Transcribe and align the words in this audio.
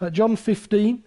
Uh, 0.00 0.10
John 0.10 0.36
15, 0.36 1.02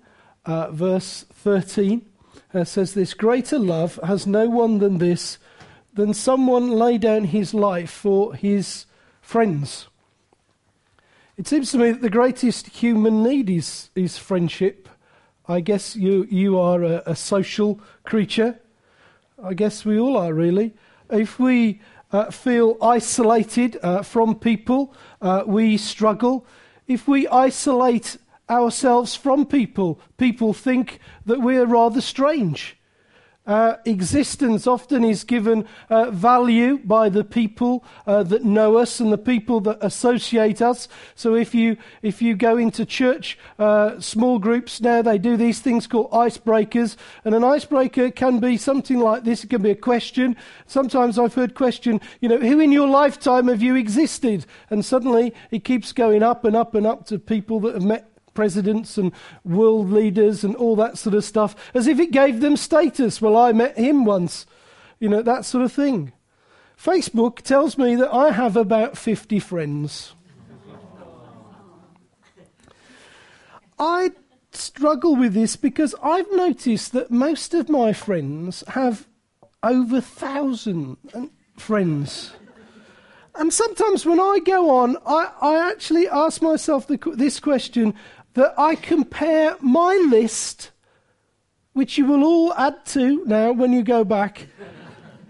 uh, 0.45 0.71
verse 0.71 1.25
13, 1.31 2.05
uh, 2.53 2.63
says 2.63 2.93
this 2.93 3.13
Greater 3.13 3.59
love 3.59 3.99
has 4.03 4.25
no 4.25 4.49
one 4.49 4.79
than 4.79 4.97
this, 4.97 5.37
than 5.93 6.13
someone 6.13 6.71
lay 6.71 6.97
down 6.97 7.25
his 7.25 7.53
life 7.53 7.91
for 7.91 8.33
his 8.33 8.85
friends. 9.21 9.87
It 11.37 11.47
seems 11.47 11.71
to 11.71 11.77
me 11.77 11.91
that 11.91 12.01
the 12.01 12.09
greatest 12.09 12.67
human 12.67 13.21
need 13.21 13.49
is, 13.49 13.91
is 13.95 14.17
friendship. 14.17 14.89
I 15.47 15.61
guess 15.61 15.95
you, 15.95 16.27
you 16.29 16.59
are 16.59 16.83
a, 16.83 17.03
a 17.05 17.15
social 17.15 17.79
creature. 18.03 18.59
I 19.41 19.53
guess 19.53 19.85
we 19.85 19.99
all 19.99 20.17
are, 20.17 20.33
really. 20.33 20.73
If 21.11 21.39
we 21.39 21.79
uh, 22.11 22.31
feel 22.31 22.75
isolated 22.81 23.77
uh, 23.83 24.01
from 24.01 24.35
people, 24.35 24.93
uh, 25.21 25.43
we 25.45 25.77
struggle. 25.77 26.45
If 26.87 27.07
we 27.07 27.27
isolate 27.27 28.17
ourselves 28.49 29.15
from 29.15 29.45
people, 29.45 29.99
people 30.17 30.53
think 30.53 30.99
that 31.25 31.41
we 31.41 31.57
are 31.57 31.65
rather 31.65 32.01
strange 32.01 32.77
uh, 33.49 33.77
existence 33.85 34.67
often 34.67 35.03
is 35.03 35.23
given 35.23 35.67
uh, 35.89 36.11
value 36.11 36.77
by 36.77 37.09
the 37.09 37.23
people 37.23 37.83
uh, 38.05 38.21
that 38.21 38.45
know 38.45 38.77
us 38.77 38.99
and 38.99 39.11
the 39.11 39.17
people 39.17 39.59
that 39.59 39.75
associate 39.81 40.61
us. 40.61 40.87
So 41.15 41.33
if 41.33 41.55
you 41.55 41.75
if 42.03 42.21
you 42.21 42.35
go 42.35 42.57
into 42.57 42.85
church 42.85 43.39
uh, 43.57 43.99
small 43.99 44.37
groups 44.37 44.79
now, 44.81 45.01
they 45.01 45.17
do 45.17 45.35
these 45.35 45.61
things 45.61 45.87
called 45.87 46.11
icebreakers, 46.11 46.95
and 47.25 47.33
an 47.33 47.43
icebreaker 47.43 48.11
can 48.11 48.39
be 48.39 48.55
something 48.55 48.99
like 48.99 49.23
this. 49.23 49.43
It 49.43 49.49
can 49.49 49.63
be 49.63 49.71
a 49.71 49.75
question. 49.75 50.37
Sometimes 50.67 51.17
I've 51.17 51.33
heard 51.33 51.55
question, 51.55 52.01
you 52.21 52.29
know, 52.29 52.37
who 52.37 52.59
in 52.59 52.71
your 52.71 52.87
lifetime 52.87 53.47
have 53.47 53.63
you 53.63 53.75
existed? 53.75 54.45
And 54.69 54.85
suddenly 54.85 55.33
it 55.49 55.63
keeps 55.65 55.91
going 55.91 56.21
up 56.21 56.45
and 56.45 56.55
up 56.55 56.75
and 56.75 56.85
up 56.85 57.07
to 57.07 57.17
people 57.17 57.59
that 57.61 57.73
have 57.73 57.83
met 57.83 58.18
presidents 58.39 58.97
and 58.97 59.11
world 59.43 59.91
leaders 59.91 60.45
and 60.45 60.55
all 60.55 60.73
that 60.77 60.97
sort 60.97 61.13
of 61.13 61.25
stuff, 61.25 61.53
as 61.73 61.87
if 61.87 61.99
it 61.99 62.09
gave 62.09 62.39
them 62.39 62.55
status. 62.55 63.21
Well, 63.21 63.35
I 63.35 63.51
met 63.51 63.77
him 63.77 64.05
once, 64.05 64.45
you 64.97 65.09
know, 65.09 65.21
that 65.21 65.43
sort 65.43 65.61
of 65.61 65.73
thing. 65.73 66.13
Facebook 66.81 67.41
tells 67.41 67.77
me 67.77 67.97
that 67.97 68.13
I 68.13 68.31
have 68.31 68.55
about 68.55 68.97
50 68.97 69.41
friends. 69.41 70.13
I 73.77 74.11
struggle 74.53 75.17
with 75.17 75.33
this 75.33 75.57
because 75.57 75.93
I've 76.01 76.31
noticed 76.31 76.93
that 76.93 77.11
most 77.11 77.53
of 77.53 77.67
my 77.67 77.91
friends 77.91 78.63
have 78.69 79.05
over 79.61 79.99
thousand 79.99 80.95
friends. 81.57 82.31
And 83.35 83.53
sometimes 83.53 84.05
when 84.05 84.19
I 84.19 84.39
go 84.43 84.69
on, 84.69 84.97
I, 85.05 85.31
I 85.41 85.71
actually 85.71 86.09
ask 86.09 86.41
myself 86.41 86.87
the, 86.87 86.97
this 87.15 87.39
question 87.39 87.93
that 88.33 88.53
I 88.57 88.75
compare 88.75 89.55
my 89.61 89.95
list, 90.09 90.71
which 91.73 91.97
you 91.97 92.05
will 92.05 92.23
all 92.23 92.53
add 92.53 92.85
to 92.87 93.23
now 93.25 93.51
when 93.51 93.73
you 93.73 93.83
go 93.83 94.03
back, 94.03 94.47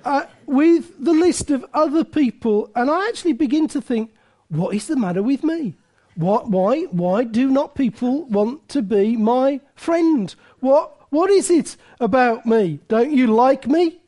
uh, 0.05 0.25
with 0.45 1.03
the 1.03 1.13
list 1.13 1.51
of 1.51 1.65
other 1.73 2.03
people, 2.03 2.69
and 2.75 2.89
I 2.89 3.07
actually 3.07 3.33
begin 3.33 3.67
to 3.69 3.81
think, 3.81 4.11
what 4.49 4.75
is 4.75 4.87
the 4.87 4.95
matter 4.95 5.21
with 5.21 5.43
me? 5.43 5.75
What, 6.15 6.49
why, 6.49 6.83
why 6.83 7.23
do 7.23 7.49
not 7.49 7.75
people 7.75 8.25
want 8.25 8.67
to 8.69 8.81
be 8.81 9.15
my 9.15 9.61
friend? 9.75 10.33
What, 10.59 11.11
what 11.11 11.29
is 11.29 11.49
it 11.49 11.77
about 11.99 12.45
me? 12.45 12.79
Don't 12.87 13.11
you 13.11 13.27
like 13.27 13.67
me? 13.67 13.99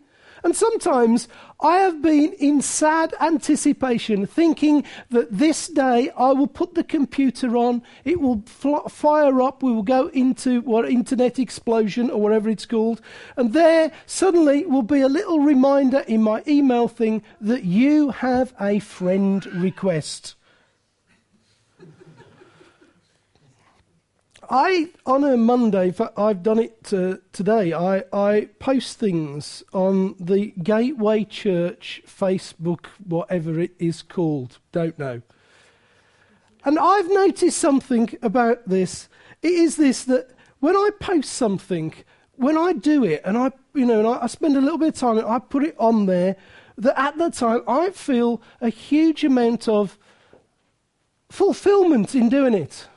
And 0.43 0.55
sometimes 0.55 1.27
I 1.59 1.77
have 1.77 2.01
been 2.01 2.33
in 2.33 2.61
sad 2.61 3.13
anticipation, 3.19 4.25
thinking 4.25 4.83
that 5.09 5.31
this 5.31 5.67
day 5.67 6.09
I 6.17 6.31
will 6.31 6.47
put 6.47 6.73
the 6.73 6.83
computer 6.83 7.55
on, 7.55 7.83
it 8.03 8.19
will 8.19 8.41
fl- 8.45 8.87
fire 8.89 9.41
up, 9.41 9.61
we 9.61 9.71
will 9.71 9.83
go 9.83 10.07
into 10.07 10.61
what 10.61 10.89
internet 10.89 11.37
explosion 11.37 12.09
or 12.09 12.19
whatever 12.19 12.49
it's 12.49 12.65
called, 12.65 13.01
and 13.37 13.53
there 13.53 13.91
suddenly 14.05 14.65
will 14.65 14.81
be 14.81 15.01
a 15.01 15.07
little 15.07 15.39
reminder 15.39 15.99
in 16.07 16.23
my 16.23 16.41
email 16.47 16.87
thing 16.87 17.21
that 17.39 17.63
you 17.63 18.09
have 18.09 18.53
a 18.59 18.79
friend 18.79 19.45
request. 19.45 20.35
I 24.53 24.89
on 25.05 25.23
a 25.23 25.37
Monday, 25.37 25.93
I've 26.17 26.43
done 26.43 26.59
it 26.59 26.93
uh, 26.93 27.17
today. 27.31 27.71
I, 27.71 28.03
I 28.11 28.49
post 28.59 28.99
things 28.99 29.63
on 29.71 30.15
the 30.19 30.47
Gateway 30.61 31.23
Church 31.23 32.03
Facebook, 32.05 32.87
whatever 33.07 33.61
it 33.61 33.71
is 33.79 34.01
called. 34.01 34.59
Don't 34.73 34.99
know. 34.99 35.21
And 36.65 36.77
I've 36.77 37.09
noticed 37.09 37.59
something 37.59 38.09
about 38.21 38.67
this. 38.67 39.07
It 39.41 39.53
is 39.53 39.77
this 39.77 40.03
that 40.03 40.31
when 40.59 40.75
I 40.75 40.89
post 40.99 41.31
something, 41.31 41.93
when 42.33 42.57
I 42.57 42.73
do 42.73 43.05
it, 43.05 43.21
and 43.23 43.37
I, 43.37 43.53
you 43.73 43.85
know, 43.85 43.99
and 43.99 44.07
I, 44.07 44.23
I 44.23 44.27
spend 44.27 44.57
a 44.57 44.61
little 44.61 44.77
bit 44.77 44.89
of 44.89 44.95
time, 44.95 45.17
and 45.17 45.27
I 45.27 45.39
put 45.39 45.63
it 45.63 45.77
on 45.79 46.07
there. 46.07 46.35
That 46.77 46.99
at 46.99 47.17
the 47.17 47.29
time 47.29 47.61
I 47.69 47.91
feel 47.91 48.41
a 48.59 48.67
huge 48.67 49.23
amount 49.23 49.69
of 49.69 49.97
fulfillment 51.29 52.15
in 52.15 52.27
doing 52.27 52.53
it 52.53 52.89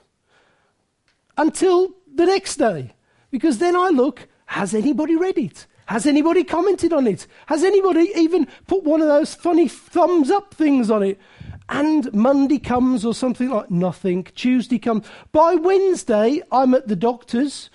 until 1.37 1.95
the 2.13 2.27
next 2.27 2.57
day. 2.57 2.93
Because 3.31 3.59
then 3.59 3.77
I 3.77 3.89
look, 3.89 4.29
has 4.47 4.75
anybody 4.75 5.17
read 5.17 5.39
it? 5.39 5.67
Has 5.87 6.07
anybody 6.07 6.45
commented 6.45 6.93
on 6.93 7.07
it? 7.07 7.27
Has 7.47 7.63
anybody 7.63 8.11
even 8.17 8.47
put 8.67 8.85
one 8.85 9.03
of 9.03 9.09
those 9.09 9.35
funny 9.35 9.69
thumbs 9.69 10.31
up 10.31 10.55
things 10.55 10.91
on 10.91 11.03
it? 11.03 11.21
And 11.69 12.13
Monday 12.13 12.59
comes 12.59 13.05
or 13.05 13.15
something 13.15 13.51
like 13.51 13.71
nothing. 13.71 14.25
Tuesday 14.35 14.79
comes. 14.79 15.07
By 15.33 15.55
Wednesday, 15.55 16.43
I'm 16.53 16.75
at 16.75 16.89
the 16.89 16.97
doctor's 16.97 17.71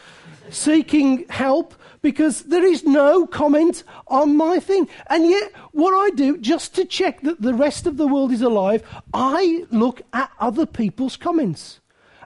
seeking 0.50 1.28
help 1.30 1.76
because 2.02 2.44
there 2.44 2.66
is 2.66 2.84
no 2.84 3.28
comment 3.28 3.84
on 4.08 4.36
my 4.36 4.60
thing. 4.60 4.88
And 5.08 5.30
yet, 5.30 5.52
what 5.72 5.92
I 5.92 6.10
do, 6.16 6.38
just 6.38 6.76
to 6.76 6.86
check 6.86 7.22
that 7.22 7.42
the 7.42 7.54
rest 7.54 7.86
of 7.86 7.98
the 7.98 8.08
world 8.08 8.32
is 8.32 8.42
alive, 8.42 8.84
I 9.14 9.66
look 9.70 10.02
at 10.14 10.32
other 10.40 10.66
people's 10.66 11.18
comments. 11.18 11.80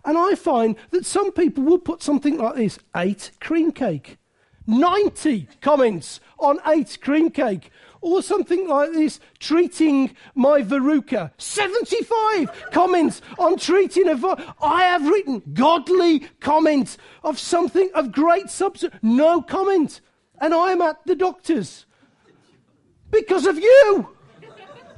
And 0.05 0.17
I 0.17 0.35
find 0.35 0.75
that 0.91 1.05
some 1.05 1.31
people 1.31 1.63
will 1.63 1.79
put 1.79 2.03
something 2.03 2.37
like 2.37 2.55
this 2.55 2.79
ate 2.95 3.31
cream 3.39 3.71
cake. 3.71 4.17
90 4.65 5.47
comments 5.61 6.19
on 6.39 6.59
ate 6.65 6.97
cream 7.01 7.29
cake. 7.29 7.69
Or 8.01 8.21
something 8.21 8.67
like 8.67 8.91
this, 8.91 9.21
treating 9.39 10.13
my 10.35 10.61
Verruca. 10.61 11.31
75 11.37 12.69
comments 12.71 13.21
on 13.39 13.57
treating 13.57 14.09
a 14.09 14.15
Verruca. 14.15 14.53
I 14.61 14.83
have 14.83 15.07
written 15.07 15.41
godly 15.53 16.19
comments 16.41 16.97
of 17.23 17.39
something 17.39 17.89
of 17.95 18.11
great 18.11 18.49
substance. 18.49 18.93
No 19.01 19.41
comment. 19.41 20.01
And 20.41 20.53
I 20.53 20.73
am 20.73 20.81
at 20.81 21.05
the 21.05 21.15
doctor's. 21.15 21.85
Because 23.09 23.45
of 23.45 23.57
you. 23.57 24.09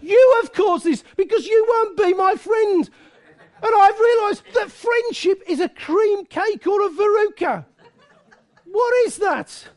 You 0.02 0.40
have 0.42 0.54
caused 0.54 0.86
this 0.86 1.04
because 1.16 1.46
you 1.46 1.66
won't 1.68 1.98
be 1.98 2.14
my 2.14 2.36
friend. 2.36 2.90
And 3.64 3.74
I've 3.76 4.00
realised 4.00 4.44
that 4.54 4.72
friendship 4.72 5.42
is 5.48 5.60
a 5.60 5.70
cream 5.70 6.26
cake 6.26 6.68
or 6.68 6.86
a 6.86 6.90
verruca. 6.90 7.66
What 8.66 9.08
is 9.08 9.18
that? 9.18 9.70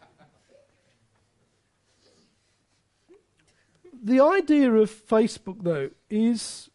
The 4.03 4.21
idea 4.21 4.73
of 4.73 4.91
Facebook, 4.91 5.63
though, 5.63 5.91
is 6.11 6.71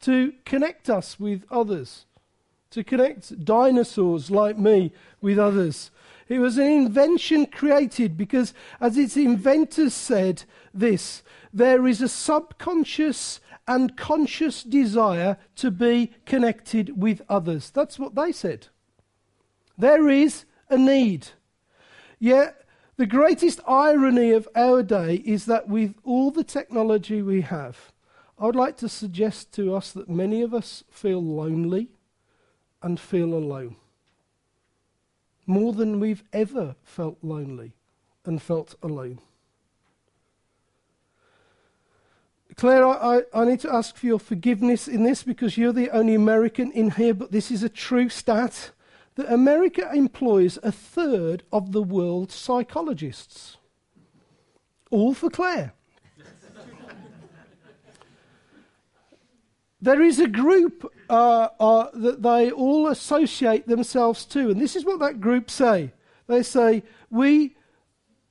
to 0.00 0.32
connect 0.44 0.88
us 0.88 1.20
with 1.20 1.44
others, 1.50 2.06
to 2.70 2.82
connect 2.82 3.44
dinosaurs 3.44 4.30
like 4.30 4.58
me 4.58 4.92
with 5.20 5.38
others. 5.38 5.90
It 6.28 6.38
was 6.38 6.58
an 6.58 6.66
invention 6.66 7.46
created 7.46 8.16
because, 8.16 8.54
as 8.80 8.96
its 8.96 9.16
inventors 9.16 9.94
said, 9.94 10.44
this 10.72 11.22
there 11.52 11.86
is 11.86 12.00
a 12.00 12.08
subconscious 12.08 13.40
and 13.66 13.96
conscious 13.96 14.62
desire 14.62 15.36
to 15.56 15.70
be 15.70 16.12
connected 16.26 17.00
with 17.00 17.22
others. 17.28 17.70
That's 17.70 17.98
what 17.98 18.14
they 18.14 18.32
said. 18.32 18.68
There 19.78 20.08
is 20.08 20.44
a 20.68 20.76
need. 20.76 21.28
Yet, 22.18 22.64
the 22.96 23.06
greatest 23.06 23.60
irony 23.66 24.30
of 24.30 24.48
our 24.54 24.82
day 24.82 25.22
is 25.24 25.46
that 25.46 25.68
with 25.68 25.94
all 26.04 26.30
the 26.30 26.44
technology 26.44 27.22
we 27.22 27.40
have, 27.42 27.92
I 28.38 28.46
would 28.46 28.56
like 28.56 28.76
to 28.78 28.88
suggest 28.88 29.52
to 29.54 29.74
us 29.74 29.92
that 29.92 30.08
many 30.08 30.42
of 30.42 30.52
us 30.52 30.84
feel 30.90 31.22
lonely 31.22 31.88
and 32.82 32.98
feel 32.98 33.34
alone. 33.34 33.76
More 35.46 35.72
than 35.72 36.00
we've 36.00 36.24
ever 36.32 36.76
felt 36.82 37.18
lonely 37.22 37.74
and 38.24 38.40
felt 38.40 38.74
alone. 38.82 39.20
Claire, 42.56 42.86
I, 42.86 43.22
I, 43.32 43.44
need 43.44 43.60
to 43.60 43.72
ask 43.72 43.96
for 43.96 44.06
your 44.06 44.18
forgiveness 44.18 44.88
in 44.88 45.04
this 45.04 45.22
because 45.22 45.56
you're 45.56 45.72
the 45.72 45.90
only 45.90 46.14
American 46.14 46.72
in 46.72 46.90
here, 46.90 47.14
but 47.14 47.32
this 47.32 47.50
is 47.50 47.62
a 47.62 47.68
true 47.68 48.08
stat 48.08 48.72
that 49.14 49.32
America 49.32 49.90
employs 49.94 50.58
a 50.62 50.72
third 50.72 51.42
of 51.52 51.72
the 51.72 51.82
world's 51.82 52.34
psychologists. 52.34 53.56
All 54.90 55.14
for 55.14 55.30
Claire. 55.30 55.72
there 59.80 60.02
is 60.02 60.18
a 60.18 60.28
group 60.28 60.92
uh, 61.08 61.48
are, 61.58 61.90
that 61.94 62.22
they 62.22 62.50
all 62.50 62.88
associate 62.88 63.66
themselves 63.66 64.24
to. 64.26 64.50
And 64.50 64.60
this 64.60 64.76
is 64.76 64.84
what 64.84 64.98
that 65.00 65.20
group 65.20 65.50
say. 65.50 65.92
They 66.26 66.42
say, 66.42 66.82
we, 67.10 67.56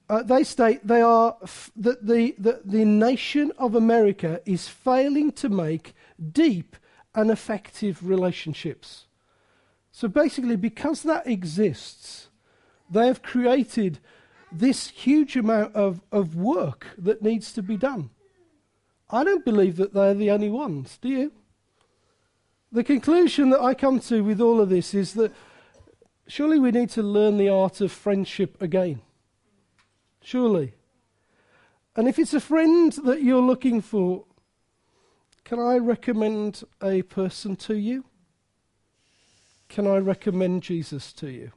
uh, 0.09 0.23
they 0.23 0.44
state 0.44 0.85
they 0.85 1.01
are, 1.01 1.38
f- 1.44 1.71
that 1.75 2.06
the, 2.06 2.35
the, 2.39 2.61
the 2.65 2.83
nation 2.83 3.51
of 3.57 3.75
America 3.75 4.41
is 4.45 4.67
failing 4.67 5.31
to 5.33 5.50
make 5.50 5.94
deep 6.31 6.75
and 7.13 7.29
effective 7.29 8.07
relationships. 8.07 9.06
So 9.91 10.07
basically, 10.07 10.56
because 10.56 11.03
that 11.03 11.27
exists, 11.27 12.29
they 12.89 13.07
have 13.07 13.21
created 13.21 14.00
this 14.51 14.88
huge 14.89 15.35
amount 15.35 15.75
of, 15.75 16.01
of 16.11 16.35
work 16.35 16.88
that 16.97 17.21
needs 17.21 17.53
to 17.53 17.61
be 17.61 17.77
done. 17.77 18.09
I 19.11 19.23
don't 19.23 19.45
believe 19.45 19.75
that 19.77 19.94
they're 19.94 20.13
the 20.13 20.31
only 20.31 20.50
ones, 20.50 20.97
do 21.01 21.09
you? 21.09 21.31
The 22.71 22.83
conclusion 22.83 23.50
that 23.50 23.61
I 23.61 23.73
come 23.73 24.00
to 24.01 24.23
with 24.23 24.39
all 24.39 24.61
of 24.61 24.69
this 24.69 24.94
is 24.94 25.13
that 25.15 25.33
surely 26.27 26.59
we 26.59 26.71
need 26.71 26.89
to 26.91 27.03
learn 27.03 27.38
the 27.38 27.50
art 27.50 27.81
of 27.81 27.91
friendship 27.91 28.61
again. 28.61 29.01
Surely. 30.21 30.74
And 31.95 32.07
if 32.07 32.19
it's 32.19 32.33
a 32.33 32.39
friend 32.39 32.92
that 33.04 33.24
you're 33.24 33.42
looking 33.42 33.81
for, 33.81 34.25
can 35.44 35.60
I 35.60 35.77
recommend 35.77 36.63
a 36.81 37.01
person 37.04 37.56
to 37.57 37.75
you? 37.75 38.06
Can 39.68 39.88
I 39.88 39.98
recommend 39.98 40.63
Jesus 40.63 41.12
to 41.13 41.30
you? 41.30 41.51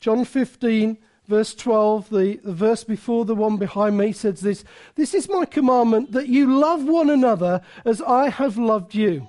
John 0.00 0.24
15, 0.24 0.98
verse 1.26 1.54
12, 1.54 2.10
the, 2.10 2.40
the 2.44 2.52
verse 2.52 2.84
before 2.84 3.24
the 3.24 3.34
one 3.34 3.56
behind 3.56 3.96
me 3.96 4.12
says 4.12 4.40
this 4.40 4.64
This 4.94 5.14
is 5.14 5.28
my 5.28 5.44
commandment 5.46 6.12
that 6.12 6.28
you 6.28 6.58
love 6.58 6.84
one 6.84 7.10
another 7.10 7.62
as 7.84 8.02
I 8.02 8.28
have 8.28 8.58
loved 8.58 8.94
you. 8.94 9.28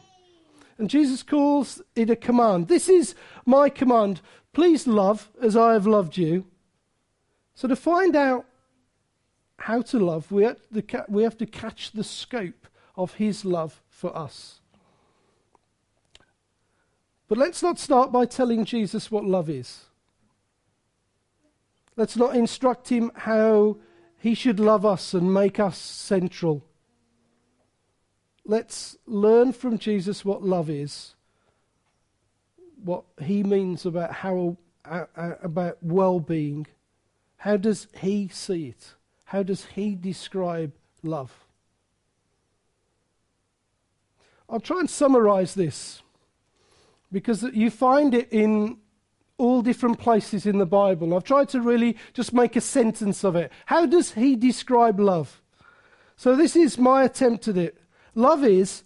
And 0.77 0.89
Jesus 0.89 1.23
calls 1.23 1.81
it 1.95 2.09
a 2.09 2.15
command. 2.15 2.67
This 2.67 2.89
is 2.89 3.15
my 3.45 3.69
command. 3.69 4.19
Please 4.51 4.85
love 4.85 5.29
as 5.41 5.55
I 5.55 5.73
have 5.73 5.87
loved 5.87 6.17
you. 6.17 6.45
So, 7.55 7.67
to 7.67 7.75
find 7.75 8.15
out 8.15 8.45
how 9.57 9.81
to 9.81 9.99
love, 9.99 10.31
we 10.31 10.43
have 10.43 10.59
to, 10.73 11.05
we 11.07 11.23
have 11.23 11.37
to 11.37 11.45
catch 11.45 11.91
the 11.91 12.03
scope 12.03 12.67
of 12.97 13.13
his 13.13 13.45
love 13.45 13.81
for 13.89 14.15
us. 14.15 14.59
But 17.27 17.37
let's 17.37 17.63
not 17.63 17.79
start 17.79 18.11
by 18.11 18.25
telling 18.25 18.65
Jesus 18.65 19.09
what 19.09 19.25
love 19.25 19.49
is. 19.49 19.85
Let's 21.95 22.17
not 22.17 22.35
instruct 22.35 22.89
him 22.89 23.11
how 23.15 23.77
he 24.19 24.35
should 24.35 24.59
love 24.59 24.85
us 24.85 25.13
and 25.13 25.33
make 25.33 25.59
us 25.59 25.77
central. 25.77 26.63
Let's 28.45 28.97
learn 29.07 29.53
from 29.53 29.79
Jesus 29.79 30.25
what 30.25 30.43
love 30.43 30.69
is, 30.69 31.15
what 32.83 33.05
he 33.21 33.43
means 33.43 33.85
about 33.85 34.11
how 34.11 34.57
uh, 34.83 35.05
uh, 35.15 35.31
about 35.41 35.77
well-being. 35.81 36.67
How 37.45 37.57
does 37.57 37.87
he 38.01 38.27
see 38.29 38.69
it? 38.69 38.95
How 39.25 39.43
does 39.43 39.65
he 39.75 39.93
describe 39.93 40.73
love? 41.03 41.45
I'll 44.49 44.59
try 44.59 44.79
and 44.79 44.89
summarize 44.89 45.53
this 45.53 46.01
because 47.11 47.43
you 47.43 47.69
find 47.69 48.15
it 48.15 48.29
in 48.31 48.79
all 49.37 49.61
different 49.61 49.99
places 49.99 50.47
in 50.47 50.57
the 50.57 50.65
Bible. 50.65 51.15
I've 51.15 51.23
tried 51.23 51.49
to 51.49 51.61
really 51.61 51.97
just 52.15 52.33
make 52.33 52.55
a 52.55 52.61
sentence 52.61 53.23
of 53.23 53.35
it. 53.35 53.51
How 53.67 53.85
does 53.85 54.13
he 54.13 54.35
describe 54.35 54.99
love? 54.99 55.43
So, 56.15 56.35
this 56.35 56.55
is 56.55 56.79
my 56.79 57.03
attempt 57.03 57.47
at 57.47 57.57
it. 57.57 57.77
Love 58.15 58.43
is 58.43 58.81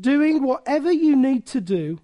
doing 0.00 0.42
whatever 0.42 0.90
you 0.90 1.14
need 1.14 1.46
to 1.46 1.60
do 1.60 2.00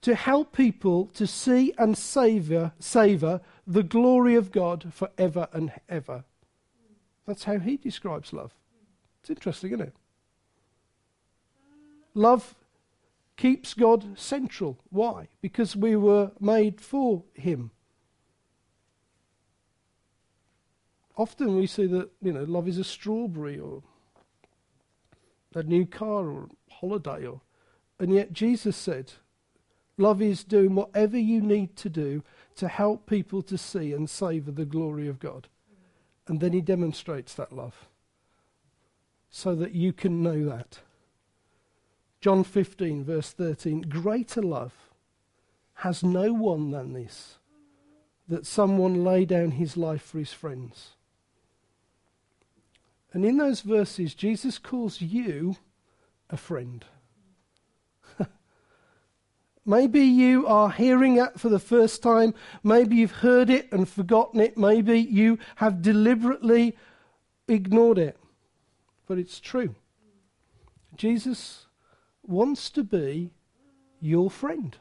to 0.00 0.14
help 0.14 0.56
people 0.56 1.08
to 1.08 1.26
see 1.26 1.74
and 1.76 1.98
savor, 1.98 2.72
savor 2.78 3.42
the 3.66 3.82
glory 3.82 4.34
of 4.34 4.52
God 4.52 4.92
forever 4.92 5.48
and 5.52 5.72
ever. 5.88 6.24
That's 7.26 7.44
how 7.44 7.58
he 7.58 7.76
describes 7.76 8.32
love. 8.32 8.52
It's 9.20 9.30
interesting, 9.30 9.70
isn't 9.70 9.88
it? 9.88 9.94
Love 12.14 12.54
keeps 13.36 13.74
God 13.74 14.18
central. 14.18 14.78
Why? 14.90 15.28
Because 15.40 15.74
we 15.74 15.96
were 15.96 16.30
made 16.40 16.80
for 16.80 17.24
Him. 17.34 17.70
Often 21.16 21.56
we 21.56 21.66
see 21.66 21.86
that, 21.86 22.10
you 22.22 22.32
know, 22.32 22.44
love 22.44 22.68
is 22.68 22.78
a 22.78 22.84
strawberry 22.84 23.58
or 23.58 23.82
a 25.54 25.62
new 25.62 25.86
car 25.86 26.28
or 26.28 26.48
holiday 26.68 27.26
or 27.26 27.40
and 28.00 28.12
yet 28.12 28.32
Jesus 28.32 28.76
said, 28.76 29.12
Love 29.96 30.20
is 30.20 30.42
doing 30.42 30.74
whatever 30.74 31.16
you 31.16 31.40
need 31.40 31.76
to 31.76 31.88
do 31.88 32.22
to 32.56 32.68
help 32.68 33.06
people 33.06 33.42
to 33.42 33.56
see 33.56 33.92
and 33.92 34.08
savour 34.08 34.52
the 34.52 34.64
glory 34.64 35.08
of 35.08 35.18
God. 35.18 35.48
And 36.26 36.40
then 36.40 36.52
he 36.52 36.60
demonstrates 36.60 37.34
that 37.34 37.52
love 37.52 37.88
so 39.30 39.54
that 39.54 39.72
you 39.72 39.92
can 39.92 40.22
know 40.22 40.44
that. 40.44 40.78
John 42.20 42.44
15, 42.44 43.04
verse 43.04 43.32
13 43.32 43.82
Greater 43.82 44.42
love 44.42 44.72
has 45.78 46.02
no 46.02 46.32
one 46.32 46.70
than 46.70 46.92
this, 46.92 47.38
that 48.28 48.46
someone 48.46 49.04
lay 49.04 49.24
down 49.24 49.52
his 49.52 49.76
life 49.76 50.02
for 50.02 50.18
his 50.18 50.32
friends. 50.32 50.92
And 53.12 53.24
in 53.24 53.36
those 53.36 53.60
verses, 53.60 54.14
Jesus 54.14 54.58
calls 54.58 55.00
you 55.00 55.56
a 56.30 56.36
friend. 56.36 56.84
Maybe 59.66 60.00
you 60.00 60.46
are 60.46 60.70
hearing 60.70 61.16
it 61.16 61.40
for 61.40 61.48
the 61.48 61.58
first 61.58 62.02
time. 62.02 62.34
Maybe 62.62 62.96
you've 62.96 63.10
heard 63.10 63.48
it 63.48 63.72
and 63.72 63.88
forgotten 63.88 64.40
it. 64.40 64.58
Maybe 64.58 65.00
you 65.00 65.38
have 65.56 65.80
deliberately 65.80 66.76
ignored 67.48 67.98
it. 67.98 68.18
But 69.06 69.18
it's 69.18 69.40
true. 69.40 69.74
Jesus 70.96 71.66
wants 72.22 72.70
to 72.70 72.84
be 72.84 73.30
your 74.00 74.30
friend. 74.30 74.76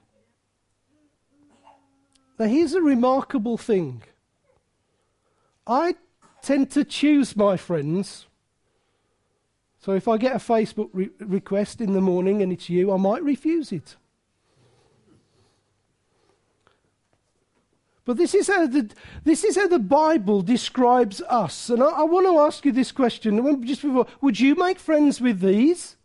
Now, 2.37 2.45
here's 2.45 2.73
a 2.73 2.81
remarkable 2.81 3.57
thing 3.57 4.03
I 5.65 5.95
tend 6.41 6.71
to 6.71 6.83
choose 6.83 7.37
my 7.37 7.55
friends. 7.55 8.25
So 9.79 9.93
if 9.93 10.07
I 10.07 10.17
get 10.17 10.35
a 10.35 10.39
Facebook 10.39 10.89
re- 10.93 11.09
request 11.19 11.79
in 11.79 11.93
the 11.93 12.01
morning 12.01 12.41
and 12.41 12.51
it's 12.51 12.69
you, 12.69 12.91
I 12.91 12.97
might 12.97 13.23
refuse 13.23 13.71
it. 13.71 13.95
But 18.05 18.17
this 18.17 18.33
is 18.33 18.47
how 18.47 18.67
the, 18.67 18.89
this 19.23 19.43
is 19.43 19.55
how 19.55 19.67
the 19.67 19.79
Bible 19.79 20.41
describes 20.41 21.21
us. 21.21 21.69
And 21.69 21.81
I, 21.81 21.87
I 21.87 22.03
want 22.03 22.27
to 22.27 22.39
ask 22.39 22.65
you 22.65 22.71
this 22.71 22.91
question 22.91 23.65
just 23.65 23.81
before. 23.81 24.07
Would 24.21 24.39
you 24.39 24.55
make 24.55 24.79
friends 24.79 25.21
with 25.21 25.39
these? 25.39 25.95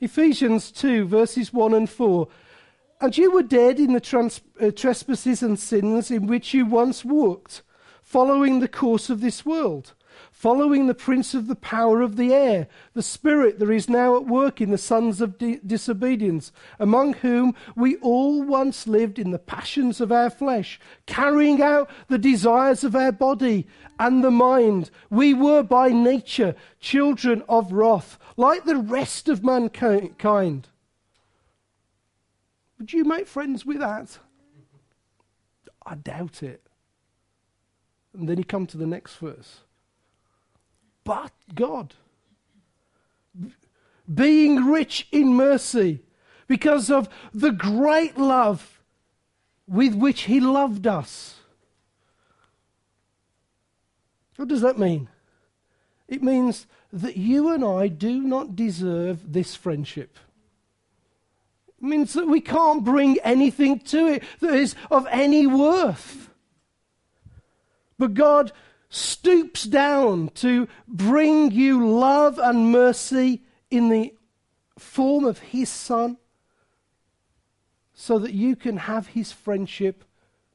Ephesians 0.00 0.70
2, 0.70 1.06
verses 1.06 1.52
1 1.52 1.74
and 1.74 1.88
4. 1.88 2.28
And 3.00 3.16
you 3.16 3.30
were 3.30 3.42
dead 3.42 3.78
in 3.78 3.92
the 3.92 4.00
trans- 4.00 4.40
uh, 4.60 4.70
trespasses 4.70 5.42
and 5.42 5.58
sins 5.58 6.10
in 6.10 6.26
which 6.26 6.54
you 6.54 6.64
once 6.64 7.04
walked, 7.04 7.62
following 8.02 8.60
the 8.60 8.68
course 8.68 9.10
of 9.10 9.20
this 9.20 9.44
world, 9.44 9.92
following 10.30 10.86
the 10.86 10.94
prince 10.94 11.34
of 11.34 11.46
the 11.46 11.54
power 11.54 12.02
of 12.02 12.16
the 12.16 12.32
air, 12.32 12.68
the 12.94 13.02
spirit 13.02 13.58
that 13.58 13.70
is 13.70 13.88
now 13.88 14.16
at 14.16 14.26
work 14.26 14.60
in 14.60 14.70
the 14.70 14.78
sons 14.78 15.20
of 15.20 15.38
di- 15.38 15.60
disobedience, 15.66 16.52
among 16.78 17.14
whom 17.14 17.54
we 17.74 17.96
all 17.96 18.42
once 18.42 18.86
lived 18.86 19.18
in 19.18 19.30
the 19.30 19.38
passions 19.38 20.00
of 20.00 20.12
our 20.12 20.30
flesh, 20.30 20.80
carrying 21.06 21.62
out 21.62 21.90
the 22.08 22.18
desires 22.18 22.84
of 22.84 22.94
our 22.94 23.12
body 23.12 23.66
and 23.98 24.22
the 24.22 24.30
mind. 24.30 24.90
We 25.10 25.34
were 25.34 25.62
by 25.62 25.88
nature 25.88 26.54
children 26.80 27.42
of 27.48 27.72
wrath 27.72 28.18
like 28.36 28.64
the 28.64 28.76
rest 28.76 29.28
of 29.28 29.44
mankind. 29.44 30.68
Would 32.78 32.92
you 32.92 33.04
make 33.04 33.26
friends 33.26 33.64
with 33.64 33.78
that? 33.78 34.18
I 35.84 35.94
doubt 35.94 36.42
it. 36.42 36.62
And 38.12 38.28
then 38.28 38.38
you 38.38 38.44
come 38.44 38.66
to 38.66 38.76
the 38.76 38.86
next 38.86 39.16
verse. 39.16 39.60
But 41.06 41.30
God, 41.54 41.94
being 44.12 44.66
rich 44.66 45.06
in 45.12 45.34
mercy, 45.34 46.00
because 46.48 46.90
of 46.90 47.08
the 47.32 47.52
great 47.52 48.18
love 48.18 48.82
with 49.68 49.94
which 49.94 50.22
He 50.22 50.40
loved 50.40 50.84
us. 50.84 51.36
What 54.34 54.48
does 54.48 54.62
that 54.62 54.80
mean? 54.80 55.08
It 56.08 56.24
means 56.24 56.66
that 56.92 57.16
you 57.16 57.50
and 57.50 57.64
I 57.64 57.86
do 57.86 58.20
not 58.20 58.56
deserve 58.56 59.32
this 59.32 59.54
friendship. 59.54 60.18
It 61.78 61.84
means 61.84 62.14
that 62.14 62.26
we 62.26 62.40
can't 62.40 62.84
bring 62.84 63.18
anything 63.20 63.78
to 63.78 64.08
it 64.08 64.24
that 64.40 64.54
is 64.54 64.74
of 64.90 65.06
any 65.12 65.46
worth. 65.46 66.30
But 67.96 68.14
God 68.14 68.50
stoops 68.88 69.64
down 69.64 70.30
to 70.34 70.68
bring 70.86 71.50
you 71.50 71.88
love 71.88 72.38
and 72.38 72.70
mercy 72.70 73.42
in 73.70 73.88
the 73.88 74.14
form 74.78 75.24
of 75.24 75.38
his 75.38 75.68
son 75.68 76.18
so 77.94 78.18
that 78.18 78.32
you 78.32 78.54
can 78.54 78.76
have 78.76 79.08
his 79.08 79.32
friendship 79.32 80.04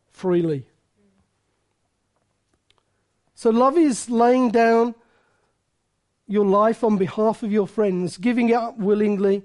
freely. 0.10 0.68
So, 3.34 3.50
love 3.50 3.78
is 3.78 4.10
laying 4.10 4.52
down 4.52 4.94
your 6.28 6.46
life 6.46 6.84
on 6.84 6.98
behalf 6.98 7.42
of 7.44 7.52
your 7.52 7.68
friends, 7.68 8.18
giving 8.18 8.50
it 8.50 8.54
up 8.54 8.78
willingly. 8.78 9.44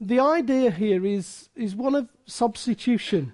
The 0.00 0.18
idea 0.18 0.70
here 0.70 1.04
is, 1.04 1.50
is 1.54 1.76
one 1.76 1.94
of 1.94 2.08
substitution. 2.24 3.32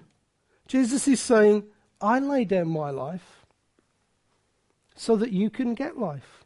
Jesus 0.67 1.07
is 1.07 1.19
saying, 1.19 1.63
I 1.99 2.19
lay 2.19 2.45
down 2.45 2.67
my 2.67 2.91
life 2.91 3.40
so 5.01 5.15
that 5.15 5.31
you 5.31 5.49
can 5.49 5.73
get 5.73 5.97
life. 5.97 6.45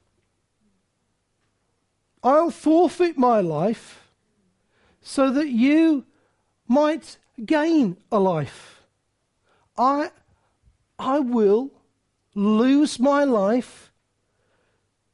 I'll 2.23 2.51
forfeit 2.51 3.17
my 3.17 3.41
life 3.41 4.07
so 5.01 5.29
that 5.29 5.49
you 5.49 6.05
might 6.65 7.17
gain 7.45 7.97
a 8.13 8.17
life. 8.17 8.81
I, 9.77 10.09
I 10.97 11.19
will 11.19 11.69
lose 12.33 12.97
my 12.97 13.25
life 13.25 13.91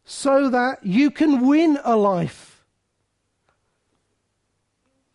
so 0.06 0.48
that 0.48 0.86
you 0.86 1.10
can 1.10 1.48
win 1.48 1.80
a 1.84 1.96
life. 1.96 2.64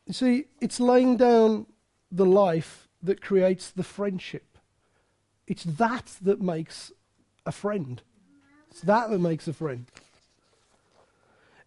You 0.05 0.15
see, 0.15 0.47
it's 0.61 0.81
laying 0.81 1.17
down 1.17 1.67
the 2.11 2.27
life 2.27 2.89
that 3.01 3.21
creates 3.21 3.71
the 3.71 3.85
friendship. 3.85 4.59
It's 5.47 5.63
that 5.63 6.17
that 6.23 6.41
makes 6.41 6.91
a 7.47 7.53
friend. 7.53 8.03
It's 8.77 8.85
that 8.85 9.09
that 9.09 9.21
makes 9.21 9.49
a 9.49 9.55
friend. 9.55 9.87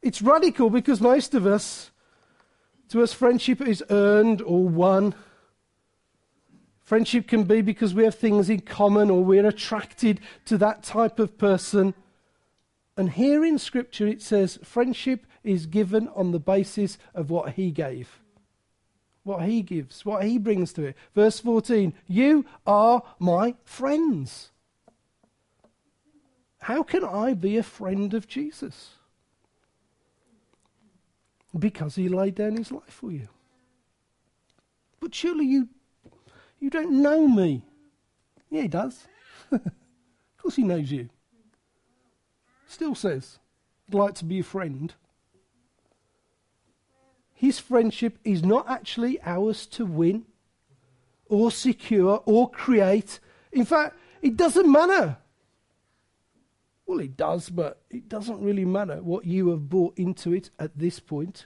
It's 0.03 0.21
radical 0.21 0.69
because 0.69 1.01
most 1.01 1.33
of 1.33 1.47
us, 1.47 1.89
to 2.89 3.01
us, 3.01 3.13
friendship 3.13 3.61
is 3.61 3.83
earned 3.89 4.43
or 4.43 4.69
won. 4.69 5.15
Friendship 6.83 7.27
can 7.27 7.45
be 7.45 7.61
because 7.61 7.95
we 7.95 8.03
have 8.03 8.13
things 8.13 8.47
in 8.47 8.59
common 8.59 9.09
or 9.09 9.23
we're 9.23 9.47
attracted 9.47 10.19
to 10.45 10.59
that 10.59 10.83
type 10.83 11.17
of 11.17 11.35
person. 11.39 11.95
And 12.95 13.09
here 13.09 13.43
in 13.43 13.57
Scripture 13.57 14.05
it 14.05 14.21
says 14.21 14.59
friendship 14.63 15.25
is 15.43 15.65
given 15.65 16.09
on 16.09 16.31
the 16.31 16.39
basis 16.39 16.99
of 17.15 17.31
what 17.31 17.53
he 17.53 17.71
gave. 17.71 18.19
What 19.23 19.45
he 19.45 19.63
gives, 19.63 20.05
what 20.05 20.25
he 20.25 20.37
brings 20.37 20.73
to 20.73 20.83
it. 20.83 20.95
Verse 21.15 21.39
14 21.39 21.91
You 22.07 22.45
are 22.67 23.01
my 23.17 23.55
friends. 23.65 24.51
How 26.59 26.83
can 26.83 27.03
I 27.03 27.33
be 27.33 27.57
a 27.57 27.63
friend 27.63 28.13
of 28.13 28.27
Jesus? 28.27 28.91
Because 31.57 31.95
he 31.95 32.09
laid 32.09 32.35
down 32.35 32.57
his 32.57 32.71
life 32.71 32.83
for 32.89 33.11
you. 33.11 33.27
But 34.99 35.15
surely 35.15 35.45
you 35.45 35.69
you 36.59 36.69
don't 36.69 37.01
know 37.01 37.27
me. 37.27 37.63
Yeah, 38.49 38.63
he 38.63 38.67
does. 38.67 39.07
of 39.51 39.61
course, 40.37 40.55
he 40.55 40.63
knows 40.63 40.91
you. 40.91 41.09
Still 42.67 42.95
says, 42.95 43.39
I'd 43.87 43.95
like 43.95 44.15
to 44.15 44.25
be 44.25 44.39
a 44.39 44.43
friend. 44.43 44.93
His 47.33 47.59
friendship 47.59 48.19
is 48.25 48.43
not 48.43 48.69
actually 48.69 49.19
ours 49.23 49.65
to 49.67 49.85
win 49.85 50.25
or 51.27 51.51
secure 51.51 52.21
or 52.25 52.49
create. 52.51 53.19
In 53.51 53.63
fact, 53.63 53.95
it 54.21 54.35
doesn't 54.35 54.69
matter. 54.69 55.17
Well, 56.89 57.01
it 57.01 57.15
does, 57.15 57.51
but 57.51 57.83
it 57.91 58.09
doesn't 58.09 58.41
really 58.41 58.65
matter 58.65 59.03
what 59.03 59.23
you 59.23 59.49
have 59.49 59.69
brought 59.69 59.95
into 59.95 60.33
it 60.33 60.49
at 60.57 60.75
this 60.75 60.99
point. 60.99 61.45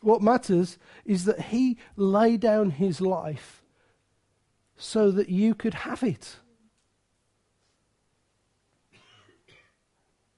What 0.00 0.22
matters 0.22 0.78
is 1.04 1.26
that 1.26 1.38
he 1.38 1.76
laid 1.96 2.40
down 2.40 2.70
his 2.70 3.02
life 3.02 3.62
so 4.74 5.10
that 5.10 5.28
you 5.28 5.54
could 5.54 5.74
have 5.74 6.02
it. 6.02 6.36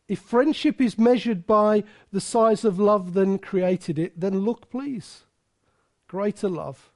If 0.09 0.19
friendship 0.19 0.81
is 0.81 0.99
measured 0.99 1.47
by 1.47 1.85
the 2.11 2.21
size 2.21 2.65
of 2.65 2.81
love 2.81 3.15
that 3.15 3.43
created 3.43 3.97
it, 3.97 4.19
then 4.19 4.41
look, 4.41 4.69
please. 4.71 5.23
Greater 6.09 6.49
love 6.49 6.91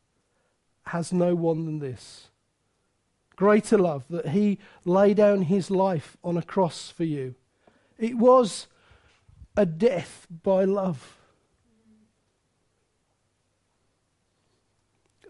has 0.87 1.13
no 1.13 1.37
one 1.37 1.65
than 1.65 1.79
this. 1.79 2.28
Greater 3.39 3.79
love 3.79 4.03
that 4.11 4.31
he 4.31 4.59
lay 4.85 5.15
down 5.15 5.43
his 5.43 5.71
life 5.71 6.17
on 6.25 6.37
a 6.37 6.43
cross 6.43 6.91
for 6.91 7.05
you. 7.05 7.37
It 7.97 8.19
was 8.19 8.67
a 9.57 9.65
death 9.65 10.27
by 10.43 10.65
love. 10.65 11.17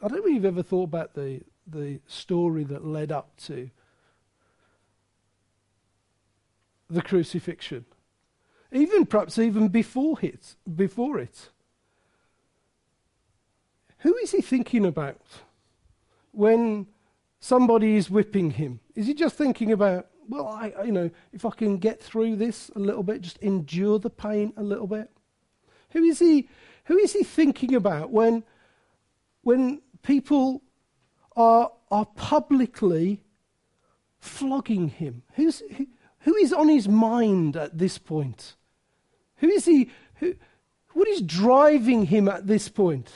I 0.02 0.08
don't 0.08 0.20
know 0.20 0.28
if 0.28 0.32
you've 0.32 0.44
ever 0.46 0.62
thought 0.62 0.84
about 0.84 1.12
the, 1.12 1.42
the 1.66 2.00
story 2.06 2.64
that 2.64 2.82
led 2.82 3.12
up 3.12 3.36
to 3.44 3.68
the 6.88 7.02
crucifixion. 7.02 7.84
Even 8.72 9.04
perhaps 9.04 9.38
even 9.38 9.68
before 9.68 10.16
it, 10.22 10.54
before 10.74 11.18
it. 11.18 11.50
Who 13.98 14.16
is 14.16 14.30
he 14.30 14.40
thinking 14.40 14.86
about 14.86 15.20
when 16.32 16.86
somebody 17.40 17.96
is 17.96 18.10
whipping 18.10 18.52
him? 18.52 18.80
Is 18.94 19.06
he 19.06 19.14
just 19.14 19.36
thinking 19.36 19.72
about, 19.72 20.06
well, 20.28 20.48
I, 20.48 20.72
you 20.84 20.92
know, 20.92 21.10
if 21.32 21.44
I 21.44 21.50
can 21.50 21.78
get 21.78 22.02
through 22.02 22.36
this 22.36 22.70
a 22.76 22.78
little 22.78 23.02
bit, 23.02 23.20
just 23.20 23.38
endure 23.38 23.98
the 23.98 24.10
pain 24.10 24.52
a 24.56 24.62
little 24.62 24.86
bit? 24.86 25.10
Who 25.90 26.02
is 26.02 26.18
he? 26.18 26.48
Who 26.84 26.98
is 26.98 27.12
he 27.12 27.22
thinking 27.22 27.74
about 27.74 28.10
when, 28.10 28.44
when 29.42 29.80
people 30.02 30.62
are, 31.38 31.70
are 31.90 32.06
publicly 32.06 33.22
flogging 34.18 34.88
him. 34.88 35.22
Who's, 35.34 35.62
who, 35.76 35.86
who 36.20 36.34
is 36.36 36.52
on 36.52 36.68
his 36.68 36.88
mind 36.88 37.56
at 37.56 37.78
this 37.78 37.96
point? 37.96 38.56
Who 39.36 39.48
is 39.48 39.64
he? 39.64 39.90
Who, 40.16 40.34
what 40.92 41.06
is 41.08 41.22
driving 41.22 42.06
him 42.06 42.28
at 42.28 42.46
this 42.46 42.68
point? 42.68 43.10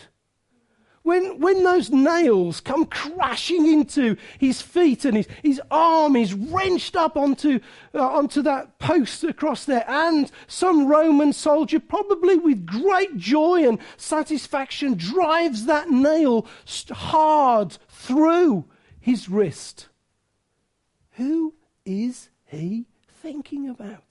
When, 1.03 1.41
when 1.41 1.65
those 1.65 1.91
nails 1.91 2.61
come 2.61 2.87
crashing 2.87 3.67
into 3.67 4.17
his 4.39 4.63
feet 4.63 5.05
and 5.05 5.17
his, 5.17 5.27
his 5.43 5.61
arm 5.71 6.15
is 6.15 6.33
wrenched 6.33 6.95
up 6.95 7.17
onto, 7.17 7.59
uh, 7.93 8.01
onto 8.01 8.41
that 8.43 8.79
post 8.79 9.25
across 9.25 9.65
there, 9.65 9.85
and 9.89 10.31
some 10.47 10.87
Roman 10.87 11.33
soldier, 11.33 11.81
probably 11.81 12.37
with 12.37 12.65
great 12.65 13.17
joy 13.17 13.69
and 13.69 13.81
satisfaction, 13.97 14.95
drives 14.95 15.67
that 15.67 15.91
nail 15.91 16.47
hard 16.91 17.77
through 17.89 18.67
his 19.01 19.29
wrist. 19.29 19.89
Who 21.17 21.55
is 21.85 22.31
he 22.45 22.87
thinking 23.09 23.69
about? 23.69 24.05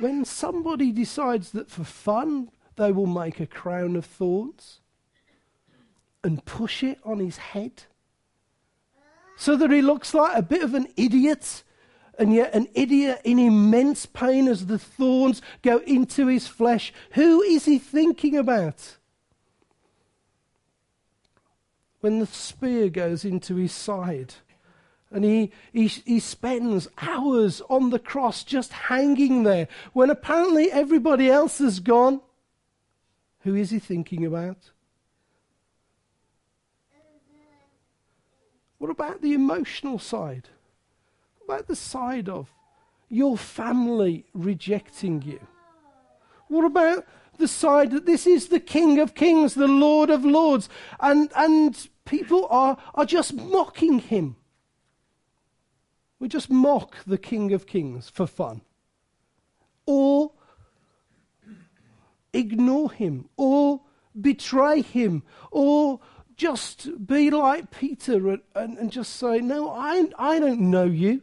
When 0.00 0.24
somebody 0.24 0.92
decides 0.92 1.52
that 1.52 1.70
for 1.70 1.84
fun 1.84 2.50
they 2.76 2.90
will 2.90 3.06
make 3.06 3.40
a 3.40 3.46
crown 3.46 3.96
of 3.96 4.04
thorns 4.04 4.80
and 6.22 6.44
push 6.44 6.82
it 6.82 6.98
on 7.04 7.18
his 7.18 7.36
head 7.36 7.84
so 9.36 9.56
that 9.56 9.70
he 9.70 9.82
looks 9.82 10.14
like 10.14 10.36
a 10.36 10.42
bit 10.42 10.62
of 10.62 10.74
an 10.74 10.88
idiot 10.96 11.62
and 12.18 12.32
yet 12.32 12.54
an 12.54 12.68
idiot 12.74 13.20
in 13.24 13.38
immense 13.38 14.06
pain 14.06 14.48
as 14.48 14.66
the 14.66 14.78
thorns 14.78 15.42
go 15.62 15.78
into 15.78 16.28
his 16.28 16.46
flesh. 16.46 16.92
Who 17.12 17.42
is 17.42 17.64
he 17.64 17.78
thinking 17.78 18.36
about? 18.36 18.96
When 22.00 22.20
the 22.20 22.26
spear 22.26 22.88
goes 22.88 23.24
into 23.24 23.56
his 23.56 23.72
side 23.72 24.34
and 25.14 25.24
he, 25.24 25.52
he, 25.72 25.86
he 25.86 26.18
spends 26.18 26.88
hours 27.00 27.62
on 27.70 27.90
the 27.90 28.00
cross 28.00 28.42
just 28.42 28.72
hanging 28.72 29.44
there 29.44 29.68
when 29.92 30.10
apparently 30.10 30.72
everybody 30.72 31.30
else 31.30 31.58
has 31.58 31.78
gone. 31.78 32.20
Who 33.42 33.54
is 33.54 33.70
he 33.70 33.78
thinking 33.78 34.26
about? 34.26 34.72
What 38.78 38.90
about 38.90 39.22
the 39.22 39.34
emotional 39.34 40.00
side? 40.00 40.48
What 41.38 41.54
about 41.54 41.68
the 41.68 41.76
side 41.76 42.28
of 42.28 42.52
your 43.08 43.38
family 43.38 44.26
rejecting 44.34 45.22
you? 45.22 45.38
What 46.48 46.64
about 46.64 47.06
the 47.38 47.46
side 47.46 47.92
that 47.92 48.04
this 48.04 48.26
is 48.26 48.48
the 48.48 48.58
King 48.58 48.98
of 48.98 49.14
Kings, 49.14 49.54
the 49.54 49.68
Lord 49.68 50.10
of 50.10 50.24
Lords, 50.24 50.68
and, 50.98 51.30
and 51.36 51.88
people 52.04 52.48
are, 52.50 52.76
are 52.96 53.06
just 53.06 53.34
mocking 53.34 54.00
him? 54.00 54.34
We 56.24 56.28
just 56.28 56.48
mock 56.48 57.04
the 57.06 57.18
King 57.18 57.52
of 57.52 57.66
Kings 57.66 58.08
for 58.08 58.26
fun. 58.26 58.62
Or 59.84 60.32
ignore 62.32 62.90
him, 62.90 63.28
or 63.36 63.82
betray 64.18 64.80
him, 64.80 65.22
or 65.50 66.00
just 66.34 67.06
be 67.06 67.28
like 67.28 67.70
Peter 67.70 68.30
and, 68.30 68.40
and, 68.54 68.78
and 68.78 68.90
just 68.90 69.16
say, 69.16 69.40
No, 69.40 69.68
I, 69.68 70.06
I 70.18 70.40
don't 70.40 70.62
know 70.62 70.84
you. 70.84 71.20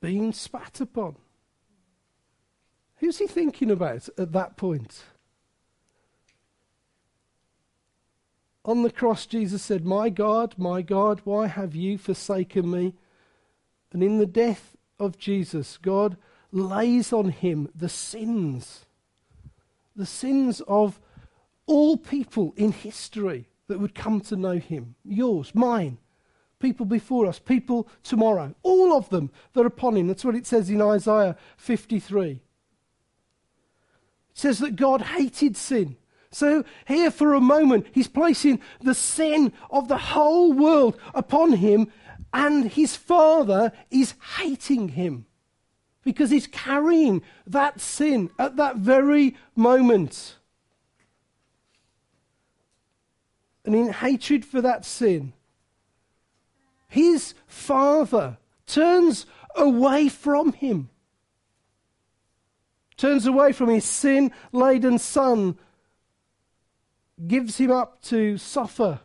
Being 0.00 0.32
spat 0.32 0.80
upon. 0.80 1.16
Who's 2.96 3.18
he 3.18 3.26
thinking 3.26 3.70
about 3.70 4.08
at 4.16 4.32
that 4.32 4.56
point? 4.56 5.02
On 8.64 8.82
the 8.82 8.90
cross, 8.90 9.26
Jesus 9.26 9.62
said, 9.62 9.84
My 9.84 10.08
God, 10.08 10.54
my 10.56 10.82
God, 10.82 11.20
why 11.24 11.48
have 11.48 11.74
you 11.74 11.98
forsaken 11.98 12.70
me? 12.70 12.94
And 13.92 14.02
in 14.02 14.18
the 14.18 14.26
death 14.26 14.76
of 14.98 15.18
Jesus, 15.18 15.78
God 15.78 16.16
lays 16.52 17.12
on 17.12 17.30
him 17.30 17.68
the 17.74 17.88
sins, 17.88 18.86
the 19.96 20.06
sins 20.06 20.60
of 20.68 21.00
all 21.66 21.96
people 21.96 22.54
in 22.56 22.72
history 22.72 23.48
that 23.66 23.80
would 23.80 23.94
come 23.94 24.20
to 24.20 24.36
know 24.36 24.58
him. 24.58 24.94
Yours, 25.04 25.54
mine, 25.54 25.98
people 26.58 26.86
before 26.86 27.26
us, 27.26 27.38
people 27.38 27.88
tomorrow. 28.02 28.54
All 28.62 28.96
of 28.96 29.08
them 29.10 29.30
that 29.52 29.62
are 29.62 29.66
upon 29.66 29.96
him. 29.96 30.06
That's 30.06 30.24
what 30.24 30.36
it 30.36 30.46
says 30.46 30.70
in 30.70 30.80
Isaiah 30.80 31.36
53. 31.56 32.30
It 32.30 32.40
says 34.34 34.60
that 34.60 34.76
God 34.76 35.02
hated 35.02 35.56
sin. 35.56 35.96
So, 36.32 36.64
here 36.86 37.10
for 37.10 37.34
a 37.34 37.40
moment, 37.40 37.86
he's 37.92 38.08
placing 38.08 38.60
the 38.80 38.94
sin 38.94 39.52
of 39.70 39.88
the 39.88 39.98
whole 39.98 40.52
world 40.52 40.98
upon 41.14 41.52
him, 41.52 41.92
and 42.32 42.70
his 42.72 42.96
father 42.96 43.70
is 43.90 44.14
hating 44.38 44.88
him 44.88 45.26
because 46.02 46.30
he's 46.30 46.46
carrying 46.46 47.22
that 47.46 47.80
sin 47.80 48.30
at 48.38 48.56
that 48.56 48.76
very 48.76 49.36
moment. 49.54 50.36
And 53.64 53.74
in 53.74 53.92
hatred 53.92 54.44
for 54.44 54.62
that 54.62 54.86
sin, 54.86 55.34
his 56.88 57.34
father 57.46 58.38
turns 58.66 59.26
away 59.54 60.08
from 60.08 60.54
him, 60.54 60.88
turns 62.96 63.26
away 63.26 63.52
from 63.52 63.68
his 63.68 63.84
sin 63.84 64.32
laden 64.50 64.98
son, 64.98 65.58
gives 67.26 67.58
him 67.58 67.70
up 67.70 68.02
to 68.02 68.38
suffer 68.38 69.00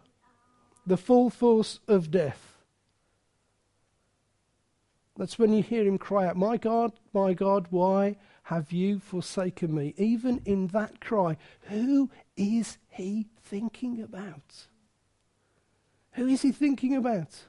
the 0.86 0.98
full 0.98 1.30
force 1.30 1.80
of 1.88 2.12
death. 2.12 2.58
That's 5.18 5.40
when 5.40 5.54
you 5.54 5.64
hear 5.64 5.86
him 5.86 5.98
cry 5.98 6.28
out, 6.28 6.38
My 6.38 6.58
God, 6.58 6.94
my 7.14 7.34
God, 7.34 7.68
why 7.70 8.18
have 8.44 8.72
you 8.72 9.00
forsaken 9.00 9.74
me? 9.74 9.94
Even 9.98 10.42
in 10.46 10.68
that 10.68 11.02
cry, 11.02 11.38
who 11.64 12.10
is 12.36 12.78
he 12.90 13.28
thinking 13.44 14.02
about? 14.02 14.68
Who 16.14 16.28
is 16.28 16.44
he 16.44 16.52
thinking 16.52 16.96
about? 16.96 17.46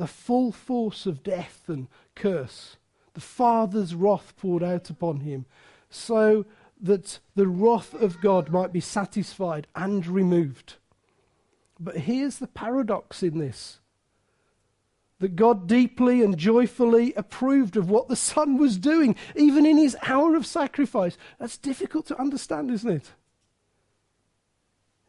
the 0.00 0.06
full 0.06 0.50
force 0.50 1.04
of 1.04 1.22
death 1.22 1.64
and 1.66 1.86
curse, 2.14 2.78
the 3.12 3.20
Father's 3.20 3.94
wrath 3.94 4.32
poured 4.38 4.62
out 4.62 4.88
upon 4.88 5.20
him, 5.20 5.44
so 5.90 6.46
that 6.82 7.20
the 7.34 7.46
wrath 7.46 7.94
of 7.94 8.20
God 8.20 8.50
might 8.50 8.72
be 8.72 8.80
satisfied 8.80 9.66
and 9.74 10.06
removed. 10.06 10.74
But 11.78 11.98
here's 11.98 12.38
the 12.38 12.46
paradox 12.46 13.22
in 13.22 13.38
this 13.38 13.80
that 15.20 15.36
God 15.36 15.66
deeply 15.66 16.22
and 16.22 16.36
joyfully 16.36 17.12
approved 17.14 17.76
of 17.76 17.90
what 17.90 18.08
the 18.08 18.16
Son 18.16 18.56
was 18.56 18.78
doing, 18.78 19.14
even 19.36 19.66
in 19.66 19.76
his 19.76 19.94
hour 20.02 20.34
of 20.34 20.46
sacrifice. 20.46 21.18
That's 21.38 21.58
difficult 21.58 22.06
to 22.06 22.18
understand, 22.18 22.70
isn't 22.70 22.90
it? 22.90 23.12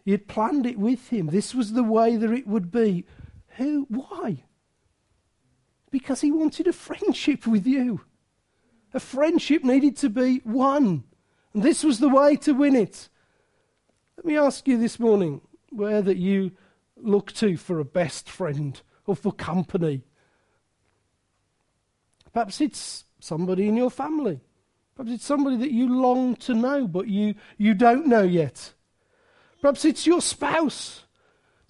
He 0.04 0.12
had 0.12 0.28
planned 0.28 0.66
it 0.66 0.78
with 0.78 1.10
him. 1.10 1.28
This 1.28 1.56
was 1.56 1.72
the 1.72 1.84
way 1.84 2.18
that 2.18 2.32
it 2.32 2.46
would 2.46 2.72
be. 2.72 3.06
Who? 3.56 3.86
Why? 3.88 4.44
Because 5.92 6.22
he 6.22 6.32
wanted 6.32 6.68
a 6.68 6.74
friendship 6.74 7.48
with 7.48 7.66
you. 7.66 8.02
A 8.94 9.00
friendship 9.00 9.64
needed 9.64 9.96
to 9.98 10.10
be 10.10 10.42
won. 10.44 11.06
And 11.54 11.64
this 11.64 11.84
was 11.84 12.00
the 12.00 12.10
way 12.10 12.36
to 12.38 12.54
win 12.54 12.76
it. 12.76 13.10
Let 14.18 14.26
me 14.26 14.38
ask 14.38 14.68
you 14.68 14.78
this 14.78 15.00
morning 15.00 15.42
where 15.70 16.02
that 16.02 16.18
you 16.18 16.52
look 16.96 17.32
to 17.34 17.58
for 17.58 17.80
a 17.80 17.86
best 17.86 18.30
friend 18.30 18.80
or 19.06 19.16
for 19.16 19.32
company. 19.32 20.04
Perhaps 22.32 22.62
it's 22.62 23.06
somebody 23.20 23.68
in 23.68 23.76
your 23.76 23.90
family. 23.90 24.40
Perhaps 24.96 25.16
it's 25.16 25.26
somebody 25.26 25.58
that 25.58 25.72
you 25.72 25.94
long 25.94 26.36
to 26.38 26.54
know 26.54 26.88
but 26.88 27.08
you, 27.08 27.36
you 27.58 27.74
don't 27.74 28.08
know 28.08 28.24
yet. 28.24 28.74
Perhaps 29.62 29.86
it's 29.86 30.08
your 30.08 30.22
spouse 30.22 31.06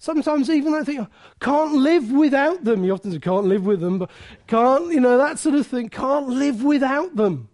Sometimes 0.02 0.50
even 0.50 0.74
I 0.74 0.82
think, 0.82 0.98
oh, 0.98 1.06
can't 1.38 1.74
live 1.74 2.10
without 2.10 2.64
them. 2.64 2.82
You 2.82 2.92
often 2.92 3.12
say, 3.12 3.20
can't 3.20 3.46
live 3.46 3.64
with 3.64 3.78
them, 3.78 4.00
but 4.00 4.10
can't, 4.48 4.92
you 4.92 4.98
know, 4.98 5.16
that 5.16 5.38
sort 5.38 5.54
of 5.54 5.64
thing. 5.64 5.90
Can't 5.90 6.28
live 6.28 6.64
without 6.64 7.14
them. 7.14 7.48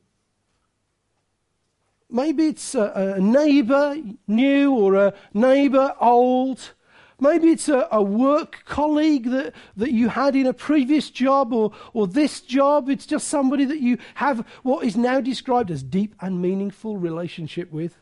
Maybe 2.10 2.46
it's 2.46 2.74
a, 2.74 3.16
a 3.16 3.20
neighbour, 3.20 3.96
new, 4.26 4.72
or 4.72 4.94
a 4.94 5.14
neighbour, 5.34 5.94
old. 6.00 6.72
Maybe 7.20 7.48
it's 7.48 7.68
a, 7.68 7.88
a, 7.90 8.02
work 8.02 8.64
colleague 8.64 9.30
that, 9.30 9.52
that 9.76 9.92
you 9.92 10.08
had 10.08 10.36
in 10.36 10.46
a 10.46 10.54
previous 10.54 11.10
job 11.10 11.52
or, 11.52 11.72
or 11.92 12.06
this 12.06 12.40
job. 12.40 12.88
It's 12.88 13.06
just 13.06 13.28
somebody 13.28 13.64
that 13.64 13.80
you 13.80 13.98
have 14.14 14.46
what 14.62 14.86
is 14.86 14.96
now 14.96 15.20
described 15.20 15.70
as 15.70 15.82
deep 15.82 16.14
and 16.20 16.40
meaningful 16.40 16.96
relationship 16.96 17.72
with. 17.72 17.96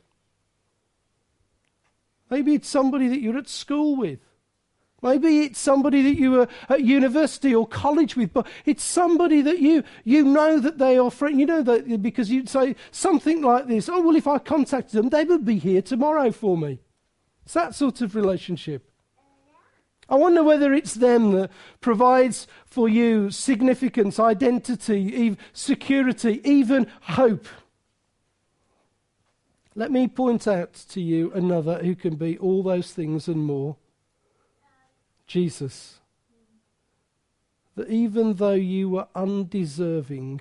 Maybe 2.29 2.55
it's 2.55 2.69
somebody 2.69 3.09
that 3.09 3.21
you're 3.21 3.39
at 3.39 3.49
school 3.49 3.97
with. 3.97 4.21
Maybe 5.03 5.41
it's 5.41 5.59
somebody 5.59 6.03
that 6.03 6.19
you 6.19 6.31
were 6.31 6.49
at 6.69 6.83
university 6.83 7.55
or 7.55 7.67
college 7.67 8.17
with, 8.17 8.33
but 8.33 8.47
it's 8.65 8.83
somebody 8.83 9.43
that 9.43 9.59
you, 9.59 9.85
you 10.05 10.25
know 10.25 10.59
that 10.59 10.79
they 10.79 10.97
are 10.97 11.11
friend. 11.11 11.39
You 11.39 11.47
know 11.47 11.63
that 11.63 12.03
because 12.03 12.31
you'd 12.31 12.49
say 12.49 12.77
something 12.91 13.43
like 13.43 13.67
this, 13.67 13.89
oh, 13.89 14.01
well, 14.01 14.17
if 14.17 14.27
I 14.27 14.39
contacted 14.39 14.93
them, 14.93 15.11
they 15.11 15.25
would 15.25 15.45
be 15.45 15.59
here 15.59 15.83
tomorrow 15.83 16.33
for 16.33 16.57
me. 16.57 16.79
It's 17.45 17.55
that 17.55 17.75
sort 17.75 18.01
of 18.01 18.17
relationship. 18.17 18.91
I 20.09 20.15
wonder 20.15 20.43
whether 20.43 20.73
it's 20.73 20.95
them 20.95 21.33
that 21.33 21.51
provides 21.81 22.47
for 22.65 22.89
you 22.89 23.31
significance, 23.31 24.21
identity, 24.21 25.37
security, 25.53 26.41
even 26.45 26.87
hope. 27.03 27.47
Let 29.75 29.91
me 29.91 30.09
point 30.09 30.49
out 30.49 30.73
to 30.91 31.01
you 31.03 31.33
another 31.33 31.81
who 31.81 31.95
can 31.95 32.17
be 32.17 32.39
all 32.39 32.63
those 32.63 32.93
things 32.93 33.29
and 33.29 33.45
more. 33.45 33.77
Jesus, 35.27 36.01
that 37.75 37.89
even 37.89 38.35
though 38.35 38.53
you 38.53 38.89
were 38.89 39.09
undeserving, 39.15 40.41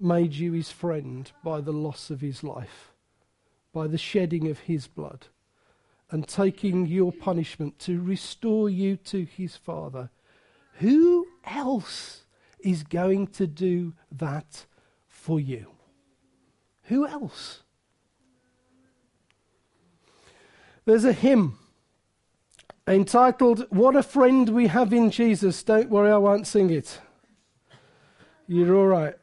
made 0.00 0.34
you 0.34 0.52
his 0.52 0.70
friend 0.70 1.30
by 1.42 1.60
the 1.60 1.72
loss 1.72 2.10
of 2.10 2.20
his 2.20 2.42
life, 2.44 2.92
by 3.72 3.86
the 3.86 3.98
shedding 3.98 4.48
of 4.48 4.60
his 4.60 4.86
blood, 4.86 5.26
and 6.10 6.28
taking 6.28 6.86
your 6.86 7.12
punishment 7.12 7.78
to 7.80 8.00
restore 8.00 8.68
you 8.68 8.96
to 8.96 9.24
his 9.24 9.56
Father. 9.56 10.10
Who 10.78 11.26
else 11.44 12.24
is 12.60 12.82
going 12.82 13.28
to 13.28 13.46
do 13.46 13.94
that 14.12 14.66
for 15.08 15.40
you? 15.40 15.66
Who 16.84 17.06
else? 17.06 17.62
There's 20.84 21.04
a 21.04 21.12
hymn 21.12 21.58
entitled 22.86 23.66
What 23.70 23.96
a 23.96 24.02
Friend 24.02 24.48
We 24.48 24.66
Have 24.66 24.92
in 24.92 25.10
Jesus. 25.10 25.62
Don't 25.62 25.90
worry, 25.90 26.10
I 26.10 26.18
won't 26.18 26.46
sing 26.46 26.70
it. 26.70 27.00
You're 28.46 28.76
all 28.76 28.86
right. 28.86 29.14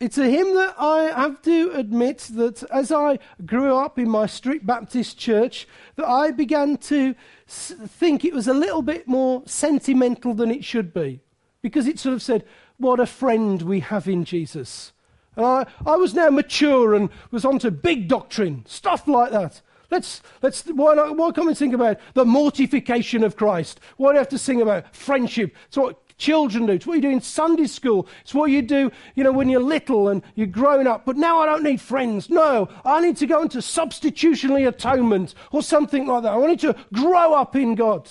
It's 0.00 0.18
a 0.18 0.30
hymn 0.30 0.54
that 0.54 0.74
I 0.78 1.12
have 1.14 1.42
to 1.42 1.72
admit 1.72 2.30
that 2.32 2.62
as 2.72 2.90
I 2.90 3.18
grew 3.44 3.76
up 3.76 3.98
in 3.98 4.08
my 4.08 4.24
strict 4.26 4.66
Baptist 4.66 5.18
church, 5.18 5.68
that 5.96 6.08
I 6.08 6.30
began 6.30 6.78
to 6.78 7.14
think 7.46 8.24
it 8.24 8.32
was 8.32 8.48
a 8.48 8.54
little 8.54 8.80
bit 8.80 9.06
more 9.06 9.42
sentimental 9.44 10.32
than 10.32 10.50
it 10.50 10.64
should 10.64 10.94
be. 10.94 11.20
Because 11.60 11.86
it 11.86 11.98
sort 11.98 12.14
of 12.14 12.22
said, 12.22 12.44
What 12.78 12.98
a 12.98 13.06
friend 13.06 13.60
we 13.60 13.80
have 13.80 14.08
in 14.08 14.24
Jesus. 14.24 14.92
And 15.36 15.44
I, 15.44 15.66
I 15.84 15.96
was 15.96 16.14
now 16.14 16.30
mature 16.30 16.94
and 16.94 17.10
was 17.30 17.44
onto 17.44 17.70
big 17.70 18.08
doctrine, 18.08 18.64
stuff 18.66 19.06
like 19.06 19.32
that. 19.32 19.60
Let's, 19.90 20.22
let's, 20.40 20.62
why, 20.62 20.94
not, 20.94 21.16
why 21.16 21.32
can't 21.32 21.46
we 21.46 21.54
think 21.54 21.74
about 21.74 21.98
the 22.14 22.24
mortification 22.24 23.24
of 23.24 23.36
Christ? 23.36 23.80
Why 23.96 24.10
do 24.10 24.14
you 24.14 24.18
have 24.18 24.28
to 24.28 24.38
sing 24.38 24.62
about 24.62 24.94
friendship? 24.94 25.54
It's 25.66 25.76
what 25.76 26.16
children 26.16 26.66
do. 26.66 26.72
It's 26.72 26.86
what 26.86 26.94
you 26.94 27.02
do 27.02 27.10
in 27.10 27.20
Sunday 27.20 27.66
school. 27.66 28.06
It's 28.20 28.34
what 28.34 28.50
you 28.50 28.62
do, 28.62 28.92
you 29.16 29.24
know, 29.24 29.32
when 29.32 29.48
you're 29.48 29.60
little 29.60 30.08
and 30.08 30.22
you're 30.36 30.46
grown 30.46 30.86
up. 30.86 31.04
But 31.04 31.16
now 31.16 31.40
I 31.40 31.46
don't 31.46 31.64
need 31.64 31.80
friends. 31.80 32.30
No, 32.30 32.68
I 32.84 33.00
need 33.00 33.16
to 33.16 33.26
go 33.26 33.42
into 33.42 33.60
substitutionary 33.60 34.64
atonement 34.64 35.34
or 35.50 35.62
something 35.62 36.06
like 36.06 36.22
that. 36.22 36.32
I 36.32 36.46
need 36.46 36.60
to 36.60 36.76
grow 36.92 37.34
up 37.34 37.56
in 37.56 37.74
God. 37.74 38.08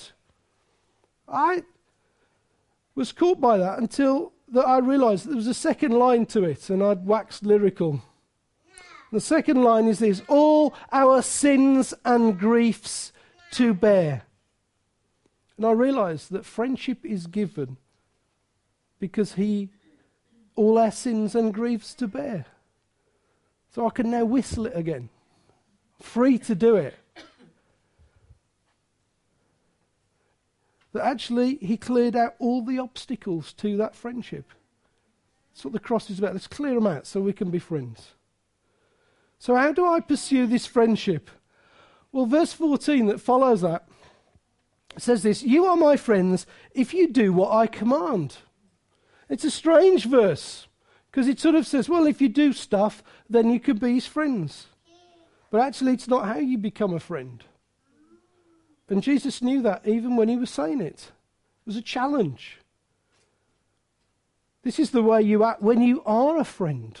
I 1.26 1.62
was 2.94 3.12
caught 3.12 3.40
by 3.40 3.56
that 3.56 3.78
until 3.78 4.32
that 4.52 4.66
I 4.66 4.78
realized 4.78 5.26
there 5.26 5.36
was 5.36 5.46
a 5.46 5.54
second 5.54 5.92
line 5.92 6.26
to 6.26 6.44
it 6.44 6.68
and 6.68 6.82
I'd 6.82 7.06
waxed 7.06 7.44
lyrical. 7.44 8.02
The 9.12 9.20
second 9.20 9.62
line 9.62 9.86
is 9.86 9.98
this 9.98 10.22
all 10.28 10.74
our 10.92 11.22
sins 11.22 11.94
and 12.04 12.38
griefs 12.38 13.12
to 13.52 13.74
bear. 13.74 14.22
And 15.56 15.66
I 15.66 15.72
realize 15.72 16.28
that 16.28 16.44
friendship 16.44 17.04
is 17.04 17.26
given 17.26 17.76
because 18.98 19.34
he 19.34 19.70
all 20.54 20.78
our 20.78 20.90
sins 20.90 21.34
and 21.34 21.52
griefs 21.52 21.94
to 21.94 22.06
bear. 22.06 22.46
So 23.74 23.86
I 23.86 23.90
can 23.90 24.10
now 24.10 24.24
whistle 24.24 24.66
it 24.66 24.76
again. 24.76 25.08
Free 26.00 26.38
to 26.38 26.54
do 26.54 26.76
it. 26.76 26.94
That 30.92 31.04
actually 31.04 31.56
he 31.56 31.76
cleared 31.76 32.16
out 32.16 32.34
all 32.38 32.64
the 32.64 32.78
obstacles 32.78 33.52
to 33.54 33.76
that 33.76 33.94
friendship. 33.94 34.50
That's 35.52 35.64
what 35.64 35.72
the 35.72 35.78
cross 35.78 36.10
is 36.10 36.18
about. 36.18 36.32
Let's 36.32 36.46
clear 36.46 36.74
them 36.74 36.86
out 36.86 37.06
so 37.06 37.20
we 37.20 37.32
can 37.32 37.50
be 37.50 37.58
friends. 37.58 38.12
So, 39.40 39.56
how 39.56 39.72
do 39.72 39.86
I 39.86 40.00
pursue 40.00 40.46
this 40.46 40.66
friendship? 40.66 41.30
Well, 42.12 42.26
verse 42.26 42.52
14 42.52 43.06
that 43.06 43.20
follows 43.20 43.62
that 43.62 43.88
says 44.98 45.22
this 45.22 45.42
You 45.42 45.64
are 45.64 45.76
my 45.76 45.96
friends 45.96 46.46
if 46.72 46.92
you 46.92 47.08
do 47.08 47.32
what 47.32 47.50
I 47.50 47.66
command. 47.66 48.36
It's 49.30 49.44
a 49.44 49.50
strange 49.50 50.04
verse 50.04 50.66
because 51.10 51.26
it 51.26 51.40
sort 51.40 51.54
of 51.54 51.66
says, 51.66 51.88
well, 51.88 52.06
if 52.06 52.20
you 52.20 52.28
do 52.28 52.52
stuff, 52.52 53.02
then 53.30 53.48
you 53.48 53.58
can 53.58 53.78
be 53.78 53.94
his 53.94 54.06
friends. 54.06 54.66
But 55.50 55.62
actually, 55.62 55.94
it's 55.94 56.08
not 56.08 56.26
how 56.26 56.38
you 56.38 56.58
become 56.58 56.92
a 56.92 57.00
friend. 57.00 57.42
And 58.88 59.02
Jesus 59.02 59.40
knew 59.40 59.62
that 59.62 59.86
even 59.86 60.16
when 60.16 60.28
he 60.28 60.36
was 60.36 60.50
saying 60.50 60.80
it. 60.80 61.12
It 61.62 61.66
was 61.66 61.76
a 61.76 61.82
challenge. 61.82 62.58
This 64.64 64.78
is 64.78 64.90
the 64.90 65.02
way 65.02 65.22
you 65.22 65.44
act 65.44 65.62
when 65.62 65.80
you 65.80 66.02
are 66.04 66.38
a 66.38 66.44
friend. 66.44 67.00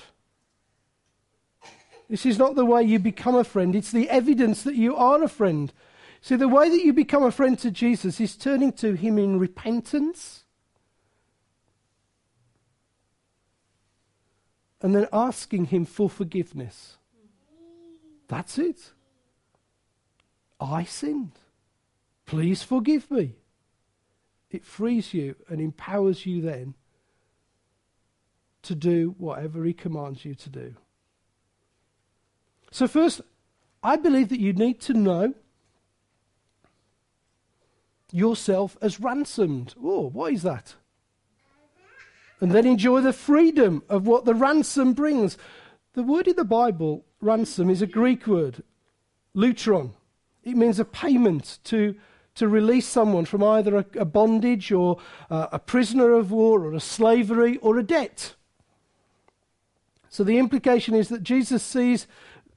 This 2.10 2.26
is 2.26 2.38
not 2.38 2.56
the 2.56 2.64
way 2.64 2.82
you 2.82 2.98
become 2.98 3.36
a 3.36 3.44
friend, 3.44 3.76
it's 3.76 3.92
the 3.92 4.10
evidence 4.10 4.64
that 4.64 4.74
you 4.74 4.96
are 4.96 5.22
a 5.22 5.28
friend. 5.28 5.72
See, 6.20 6.34
the 6.34 6.48
way 6.48 6.68
that 6.68 6.84
you 6.84 6.92
become 6.92 7.22
a 7.22 7.30
friend 7.30 7.56
to 7.60 7.70
Jesus 7.70 8.20
is 8.20 8.36
turning 8.36 8.72
to 8.74 8.94
him 8.94 9.16
in 9.16 9.38
repentance 9.38 10.42
and 14.82 14.92
then 14.92 15.06
asking 15.12 15.66
him 15.66 15.84
for 15.84 16.10
forgiveness. 16.10 16.96
That's 18.26 18.58
it. 18.58 18.90
I 20.60 20.82
sinned. 20.82 21.38
Please 22.26 22.64
forgive 22.64 23.08
me. 23.08 23.36
It 24.50 24.64
frees 24.64 25.14
you 25.14 25.36
and 25.48 25.60
empowers 25.60 26.26
you 26.26 26.42
then 26.42 26.74
to 28.62 28.74
do 28.74 29.14
whatever 29.16 29.64
he 29.64 29.72
commands 29.72 30.24
you 30.24 30.34
to 30.34 30.50
do. 30.50 30.74
So, 32.70 32.86
first, 32.86 33.20
I 33.82 33.96
believe 33.96 34.28
that 34.28 34.40
you 34.40 34.52
need 34.52 34.80
to 34.82 34.94
know 34.94 35.34
yourself 38.12 38.76
as 38.80 39.00
ransomed. 39.00 39.74
Oh, 39.82 40.08
what 40.08 40.32
is 40.32 40.42
that? 40.42 40.74
And 42.40 42.52
then 42.52 42.66
enjoy 42.66 43.00
the 43.00 43.12
freedom 43.12 43.82
of 43.88 44.06
what 44.06 44.24
the 44.24 44.34
ransom 44.34 44.92
brings. 44.92 45.36
The 45.92 46.02
word 46.02 46.28
in 46.28 46.36
the 46.36 46.44
Bible, 46.44 47.04
ransom, 47.20 47.68
is 47.68 47.82
a 47.82 47.86
Greek 47.86 48.26
word, 48.26 48.62
lutron. 49.34 49.92
It 50.42 50.56
means 50.56 50.80
a 50.80 50.84
payment 50.84 51.58
to, 51.64 51.96
to 52.36 52.48
release 52.48 52.86
someone 52.86 53.26
from 53.26 53.42
either 53.42 53.76
a, 53.76 53.84
a 53.98 54.04
bondage 54.04 54.72
or 54.72 54.98
uh, 55.28 55.48
a 55.52 55.58
prisoner 55.58 56.12
of 56.12 56.30
war 56.30 56.64
or 56.64 56.72
a 56.72 56.80
slavery 56.80 57.58
or 57.58 57.76
a 57.76 57.82
debt. 57.82 58.34
So 60.08 60.24
the 60.24 60.38
implication 60.38 60.94
is 60.94 61.08
that 61.08 61.22
Jesus 61.22 61.62
sees 61.62 62.06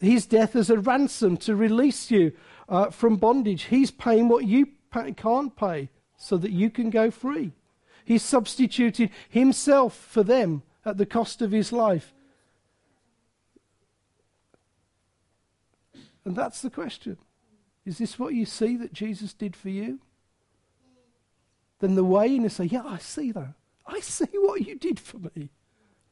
his 0.06 0.26
death 0.26 0.56
as 0.56 0.70
a 0.70 0.80
ransom 0.80 1.38
to 1.38 1.56
release 1.56 2.12
you 2.12 2.34
uh, 2.70 2.89
from 2.89 3.18
bondage. 3.18 3.63
He's 3.63 3.92
paying 3.92 4.30
what 4.30 4.46
you 4.46 4.68
pay, 4.92 5.13
can't 5.13 5.56
pay 5.56 5.89
so 6.18 6.38
that 6.38 6.52
you 6.52 6.70
can 6.70 6.89
go 6.89 7.12
free. 7.12 7.54
He 8.06 8.18
substituted 8.18 9.10
himself 9.30 9.96
for 9.96 10.24
them 10.24 10.63
at 10.86 10.98
the 10.98 11.06
cost 11.06 11.42
of 11.42 11.52
his 11.52 11.72
life. 11.72 12.13
And 16.26 16.36
that's 16.36 16.62
the 16.62 16.70
question. 16.70 17.18
Is 17.86 17.98
this 17.98 18.18
what 18.18 18.34
you 18.34 18.46
see 18.46 18.78
that 18.78 18.94
Jesus 18.94 19.34
did 19.34 19.56
for 19.56 19.70
you? 19.70 20.00
Then 21.80 21.96
the 21.96 22.04
way 22.04 22.34
in 22.36 22.46
is 22.46 22.54
say, 22.54 22.66
Yeah, 22.66 22.84
I 22.86 22.98
see 22.98 23.32
that. 23.34 23.56
I 23.86 24.00
see 24.00 24.30
what 24.36 24.66
you 24.66 24.76
did 24.76 25.00
for 25.00 25.18
me. 25.18 25.50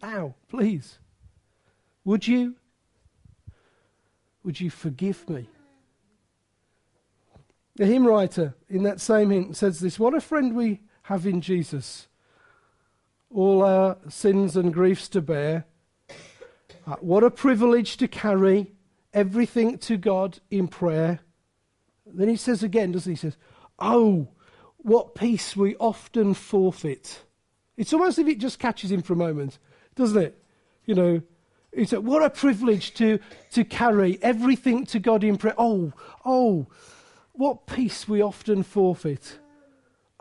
Now, 0.02 0.36
please. 0.50 1.00
Would 2.04 2.28
you? 2.28 2.56
Would 4.44 4.60
you 4.60 4.70
forgive 4.70 5.30
me? 5.30 5.48
The 7.76 7.86
hymn 7.86 8.06
writer 8.06 8.56
in 8.70 8.84
that 8.84 9.00
same 9.00 9.30
hymn 9.30 9.54
says 9.54 9.80
this 9.80 10.00
What 10.00 10.14
a 10.14 10.22
friend 10.22 10.56
we 10.56 10.82
have 11.04 11.26
in 11.26 11.42
Jesus. 11.42 12.08
All 13.34 13.64
our 13.64 13.98
sins 14.10 14.58
and 14.58 14.74
griefs 14.74 15.08
to 15.10 15.22
bear. 15.22 15.66
Uh, 16.86 16.96
what 17.00 17.24
a 17.24 17.32
privilege 17.32 17.96
to 17.98 18.08
carry 18.08 18.74
everything 19.14 19.78
to 19.78 19.96
God 19.98 20.40
in 20.50 20.68
prayer. 20.68 21.20
Then 22.06 22.28
he 22.28 22.36
says 22.36 22.62
again, 22.62 22.92
doesn't 22.92 23.10
he? 23.10 23.14
He 23.14 23.20
says, 23.20 23.38
Oh, 23.80 24.28
what 24.78 25.16
peace 25.16 25.56
we 25.56 25.76
often 25.78 26.34
forfeit. 26.34 27.24
It's 27.78 27.94
almost 27.94 28.20
as 28.20 28.26
if 28.26 28.28
it 28.28 28.40
just 28.40 28.60
catches 28.60 28.92
him 28.92 29.02
for 29.02 29.14
a 29.14 29.18
moment, 29.18 29.60
doesn't 29.96 30.22
it? 30.22 30.44
You 30.86 30.96
know, 30.96 31.22
he 31.74 31.86
said, 31.86 32.00
What 32.00 32.24
a 32.24 32.30
privilege 32.30 32.94
to, 32.96 33.20
to 33.52 33.64
carry 33.64 34.20
everything 34.22 34.86
to 34.88 35.00
God 35.00 35.24
in 35.24 35.38
prayer. 35.38 35.56
Oh, 35.58 35.94
oh, 36.26 36.68
what 37.34 37.66
peace 37.66 38.08
we 38.08 38.22
often 38.22 38.64
forfeit. 38.64 39.40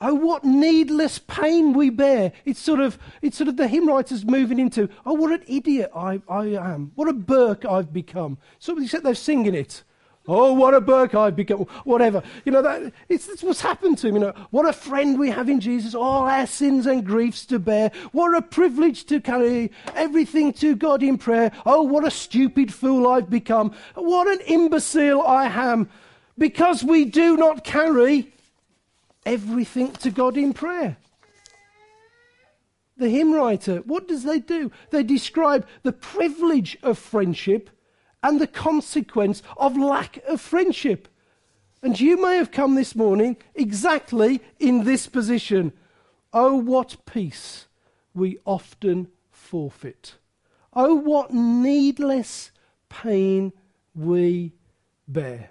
Oh, 0.03 0.15
what 0.15 0.45
needless 0.45 1.19
pain 1.19 1.75
we 1.75 1.91
bear. 1.91 2.33
It's 2.47 2.61
sort 2.61 2.81
of, 2.81 2.99
it's 3.21 3.37
sort 3.37 3.49
of 3.49 3.57
the 3.57 3.69
hymn 3.69 3.87
writers 3.87 4.25
moving 4.25 4.59
into, 4.59 4.89
oh, 5.05 5.13
what 5.13 5.33
an 5.33 5.45
idiot 5.47 5.91
I, 5.95 6.23
I 6.29 6.47
am. 6.47 6.93
What 6.95 7.09
a 7.09 7.13
Burke 7.13 7.67
I've 7.67 7.93
become. 7.93 8.39
Somebody 8.59 8.87
said 8.87 9.03
they're 9.03 9.15
singing 9.15 9.55
it. 9.55 9.83
Oh, 10.29 10.53
what 10.53 10.75
a 10.75 10.81
Burke 10.81 11.15
I've 11.15 11.35
become. 11.35 11.61
Whatever. 11.85 12.23
You 12.45 12.53
know, 12.53 12.63
that, 12.63 12.93
it's, 13.09 13.29
it's 13.29 13.43
what's 13.43 13.63
happened 13.63 13.99
to 13.99 14.09
him. 14.09 14.15
You 14.15 14.21
know, 14.21 14.35
what 14.51 14.69
a 14.69 14.73
friend 14.73 15.19
we 15.19 15.31
have 15.31 15.49
in 15.49 15.61
Jesus. 15.61 15.95
All 15.95 16.23
our 16.23 16.47
sins 16.47 16.87
and 16.87 17.05
griefs 17.05 17.47
to 17.47 17.59
bear. 17.59 17.91
What 18.13 18.37
a 18.37 18.43
privilege 18.43 19.07
to 19.07 19.21
carry 19.21 19.73
everything 19.95 20.53
to 20.55 20.77
God 20.77 21.03
in 21.03 21.17
prayer. 21.17 21.51
Oh, 21.65 21.83
what 21.83 22.07
a 22.07 22.11
stupid 22.11 22.73
fool 22.73 23.09
I've 23.09 23.31
become. 23.31 23.75
What 23.95 24.29
an 24.29 24.41
imbecile 24.47 25.23
I 25.23 25.47
am. 25.47 25.89
Because 26.37 26.85
we 26.85 27.07
do 27.07 27.37
not 27.37 27.65
carry 27.65 28.33
everything 29.25 29.93
to 29.93 30.11
God 30.11 30.37
in 30.37 30.53
prayer. 30.53 30.97
The 32.99 33.09
hymn 33.09 33.33
writer, 33.33 33.79
what 33.79 34.07
does 34.07 34.25
they 34.25 34.39
do? 34.39 34.71
They 34.91 35.03
describe 35.03 35.67
the 35.83 35.93
privilege 35.93 36.77
of 36.83 36.99
friendship 36.99 37.71
and 38.23 38.41
the 38.41 38.47
consequence 38.47 39.43
of 39.57 39.77
lack 39.77 40.19
of 40.27 40.41
friendship. 40.41 41.09
And 41.83 41.99
you 41.99 42.21
may 42.21 42.37
have 42.37 42.51
come 42.51 42.75
this 42.75 42.95
morning 42.95 43.37
exactly 43.55 44.41
in 44.59 44.85
this 44.85 45.07
position. 45.07 45.73
Oh, 46.33 46.55
what 46.55 46.97
peace 47.07 47.67
we 48.13 48.39
often 48.45 49.09
forfeit. 49.31 50.17
Oh, 50.73 50.95
what 50.95 51.33
needless 51.33 52.51
pain 52.89 53.53
we 53.95 54.53
bear. 55.09 55.51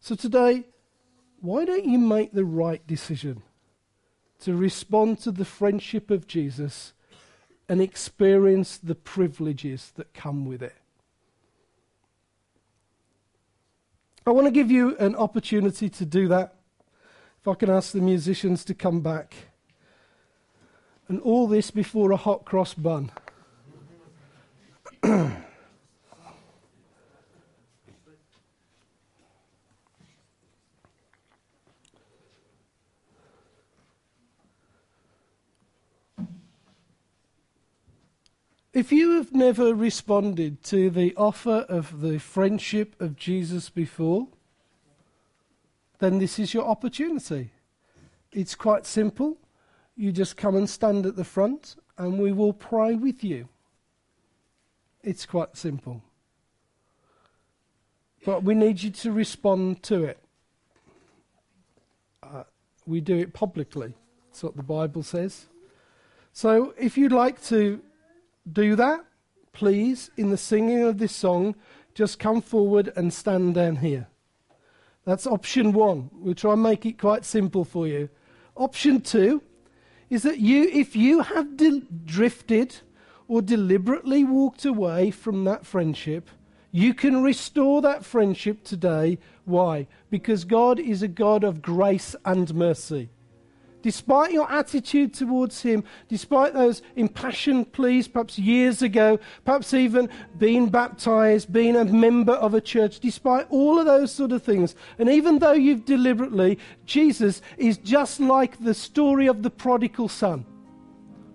So 0.00 0.14
today, 0.14 0.64
why 1.40 1.64
don't 1.64 1.84
you 1.84 1.98
make 1.98 2.32
the 2.32 2.44
right 2.44 2.84
decision 2.86 3.42
to 4.40 4.54
respond 4.54 5.20
to 5.20 5.30
the 5.30 5.44
friendship 5.44 6.10
of 6.10 6.26
Jesus 6.26 6.92
and 7.68 7.80
experience 7.80 8.78
the 8.78 8.94
privileges 8.94 9.92
that 9.96 10.14
come 10.14 10.46
with 10.46 10.62
it? 10.62 10.74
I 14.28 14.30
want 14.30 14.46
to 14.46 14.50
give 14.50 14.70
you 14.70 14.94
an 14.98 15.16
opportunity 15.16 15.88
to 15.88 16.04
do 16.04 16.28
that. 16.28 16.52
If 17.40 17.48
I 17.48 17.54
can 17.54 17.70
ask 17.70 17.92
the 17.92 18.02
musicians 18.02 18.62
to 18.66 18.74
come 18.74 19.00
back. 19.00 19.34
And 21.08 21.18
all 21.22 21.46
this 21.46 21.70
before 21.70 22.10
a 22.10 22.18
hot 22.18 22.44
cross 22.44 22.74
bun. 22.74 23.10
If 38.78 38.92
you 38.92 39.16
have 39.16 39.32
never 39.32 39.74
responded 39.74 40.62
to 40.66 40.88
the 40.88 41.12
offer 41.16 41.66
of 41.68 42.00
the 42.00 42.20
friendship 42.20 42.94
of 43.00 43.16
Jesus 43.16 43.70
before, 43.70 44.28
then 45.98 46.20
this 46.20 46.38
is 46.38 46.54
your 46.54 46.64
opportunity. 46.64 47.50
It's 48.30 48.54
quite 48.54 48.86
simple. 48.86 49.36
You 49.96 50.12
just 50.12 50.36
come 50.36 50.54
and 50.54 50.70
stand 50.70 51.06
at 51.06 51.16
the 51.16 51.24
front 51.24 51.74
and 51.96 52.20
we 52.20 52.30
will 52.30 52.52
pray 52.52 52.94
with 52.94 53.24
you. 53.24 53.48
It's 55.02 55.26
quite 55.26 55.56
simple. 55.56 56.04
But 58.24 58.44
we 58.44 58.54
need 58.54 58.80
you 58.80 58.90
to 58.90 59.10
respond 59.10 59.82
to 59.82 60.04
it. 60.04 60.20
Uh, 62.22 62.44
we 62.86 63.00
do 63.00 63.16
it 63.16 63.34
publicly. 63.34 63.94
That's 64.28 64.44
what 64.44 64.56
the 64.56 64.62
Bible 64.62 65.02
says. 65.02 65.46
So 66.32 66.74
if 66.78 66.96
you'd 66.96 67.10
like 67.10 67.42
to 67.46 67.82
do 68.52 68.76
that, 68.76 69.04
please, 69.52 70.10
in 70.16 70.30
the 70.30 70.36
singing 70.36 70.82
of 70.82 70.98
this 70.98 71.14
song, 71.14 71.54
just 71.94 72.18
come 72.18 72.40
forward 72.40 72.92
and 72.96 73.12
stand 73.12 73.54
down 73.54 73.76
here. 73.76 74.06
That's 75.04 75.26
option 75.26 75.72
one. 75.72 76.10
We'll 76.12 76.34
try 76.34 76.52
and 76.52 76.62
make 76.62 76.84
it 76.86 76.98
quite 76.98 77.24
simple 77.24 77.64
for 77.64 77.86
you. 77.86 78.10
Option 78.56 79.00
two 79.00 79.42
is 80.10 80.22
that 80.22 80.38
you, 80.38 80.64
if 80.64 80.94
you 80.94 81.22
have 81.22 81.56
di- 81.56 81.82
drifted 82.04 82.76
or 83.26 83.42
deliberately 83.42 84.24
walked 84.24 84.64
away 84.64 85.10
from 85.10 85.44
that 85.44 85.66
friendship, 85.66 86.30
you 86.70 86.92
can 86.94 87.22
restore 87.22 87.80
that 87.82 88.04
friendship 88.04 88.64
today. 88.64 89.18
Why? 89.44 89.86
Because 90.10 90.44
God 90.44 90.78
is 90.78 91.02
a 91.02 91.08
God 91.08 91.42
of 91.42 91.62
grace 91.62 92.14
and 92.24 92.54
mercy. 92.54 93.10
Despite 93.80 94.32
your 94.32 94.50
attitude 94.50 95.14
towards 95.14 95.62
Him, 95.62 95.84
despite 96.08 96.52
those 96.52 96.82
impassioned 96.96 97.72
pleas 97.72 98.08
perhaps 98.08 98.38
years 98.38 98.82
ago, 98.82 99.20
perhaps 99.44 99.72
even 99.72 100.08
being 100.36 100.68
baptized, 100.68 101.52
being 101.52 101.76
a 101.76 101.84
member 101.84 102.32
of 102.32 102.54
a 102.54 102.60
church, 102.60 102.98
despite 102.98 103.46
all 103.50 103.78
of 103.78 103.86
those 103.86 104.10
sort 104.10 104.32
of 104.32 104.42
things, 104.42 104.74
and 104.98 105.08
even 105.08 105.38
though 105.38 105.52
you've 105.52 105.84
deliberately, 105.84 106.58
Jesus 106.86 107.40
is 107.56 107.78
just 107.78 108.18
like 108.18 108.62
the 108.62 108.74
story 108.74 109.28
of 109.28 109.42
the 109.42 109.50
prodigal 109.50 110.08
son. 110.08 110.44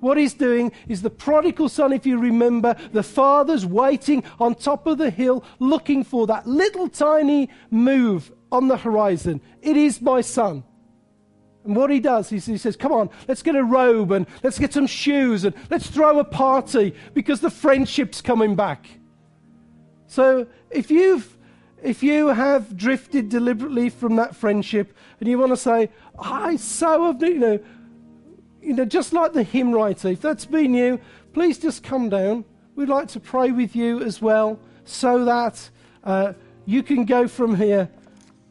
What 0.01 0.17
he's 0.17 0.33
doing 0.33 0.73
is 0.89 1.01
the 1.01 1.09
prodigal 1.09 1.69
son, 1.69 1.93
if 1.93 2.05
you 2.05 2.19
remember, 2.19 2.75
the 2.91 3.03
father's 3.03 3.65
waiting 3.65 4.25
on 4.37 4.55
top 4.55 4.85
of 4.85 4.97
the 4.97 5.09
hill 5.09 5.45
looking 5.59 6.03
for 6.03 6.27
that 6.27 6.45
little 6.45 6.89
tiny 6.89 7.49
move 7.71 8.29
on 8.51 8.67
the 8.67 8.75
horizon. 8.75 9.39
It 9.61 9.77
is 9.77 10.01
my 10.01 10.19
son. 10.19 10.65
And 11.65 11.75
what 11.75 11.89
he 11.89 11.99
does 11.99 12.31
is 12.31 12.45
he 12.45 12.57
says, 12.57 12.75
Come 12.75 12.91
on, 12.91 13.09
let's 13.27 13.41
get 13.41 13.55
a 13.55 13.63
robe 13.63 14.11
and 14.11 14.27
let's 14.43 14.59
get 14.59 14.73
some 14.73 14.87
shoes 14.87 15.45
and 15.45 15.55
let's 15.69 15.87
throw 15.87 16.19
a 16.19 16.23
party 16.23 16.93
because 17.13 17.39
the 17.39 17.49
friendship's 17.49 18.21
coming 18.21 18.55
back. 18.55 18.85
So 20.07 20.47
if 20.69 20.91
you've 20.91 21.37
if 21.81 22.01
you 22.01 22.27
have 22.27 22.77
drifted 22.77 23.27
deliberately 23.27 23.89
from 23.89 24.15
that 24.15 24.35
friendship 24.35 24.93
and 25.19 25.27
you 25.27 25.37
want 25.37 25.51
to 25.51 25.57
say, 25.57 25.89
I 26.17 26.55
so 26.55 27.07
have, 27.07 27.21
you 27.21 27.37
know, 27.37 27.59
you 28.61 28.73
know, 28.73 28.85
just 28.85 29.11
like 29.11 29.33
the 29.33 29.43
hymn 29.43 29.73
writer, 29.73 30.07
if 30.07 30.21
that's 30.21 30.45
been 30.45 30.73
you, 30.73 31.01
please 31.33 31.59
just 31.59 31.83
come 31.83 32.07
down. 32.07 32.45
We'd 32.75 32.87
like 32.87 33.09
to 33.09 33.19
pray 33.19 33.51
with 33.51 33.75
you 33.75 34.01
as 34.01 34.21
well 34.21 34.59
so 34.85 35.25
that 35.25 35.69
uh, 36.05 36.33
you 36.65 36.83
can 36.83 37.03
go 37.03 37.27
from 37.27 37.55
here 37.55 37.89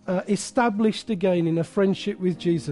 uh, 0.06 0.20
established 0.28 1.08
again 1.08 1.46
in 1.46 1.58
a 1.58 1.64
friendship 1.64 2.20
with 2.20 2.38
Jesus. 2.38 2.60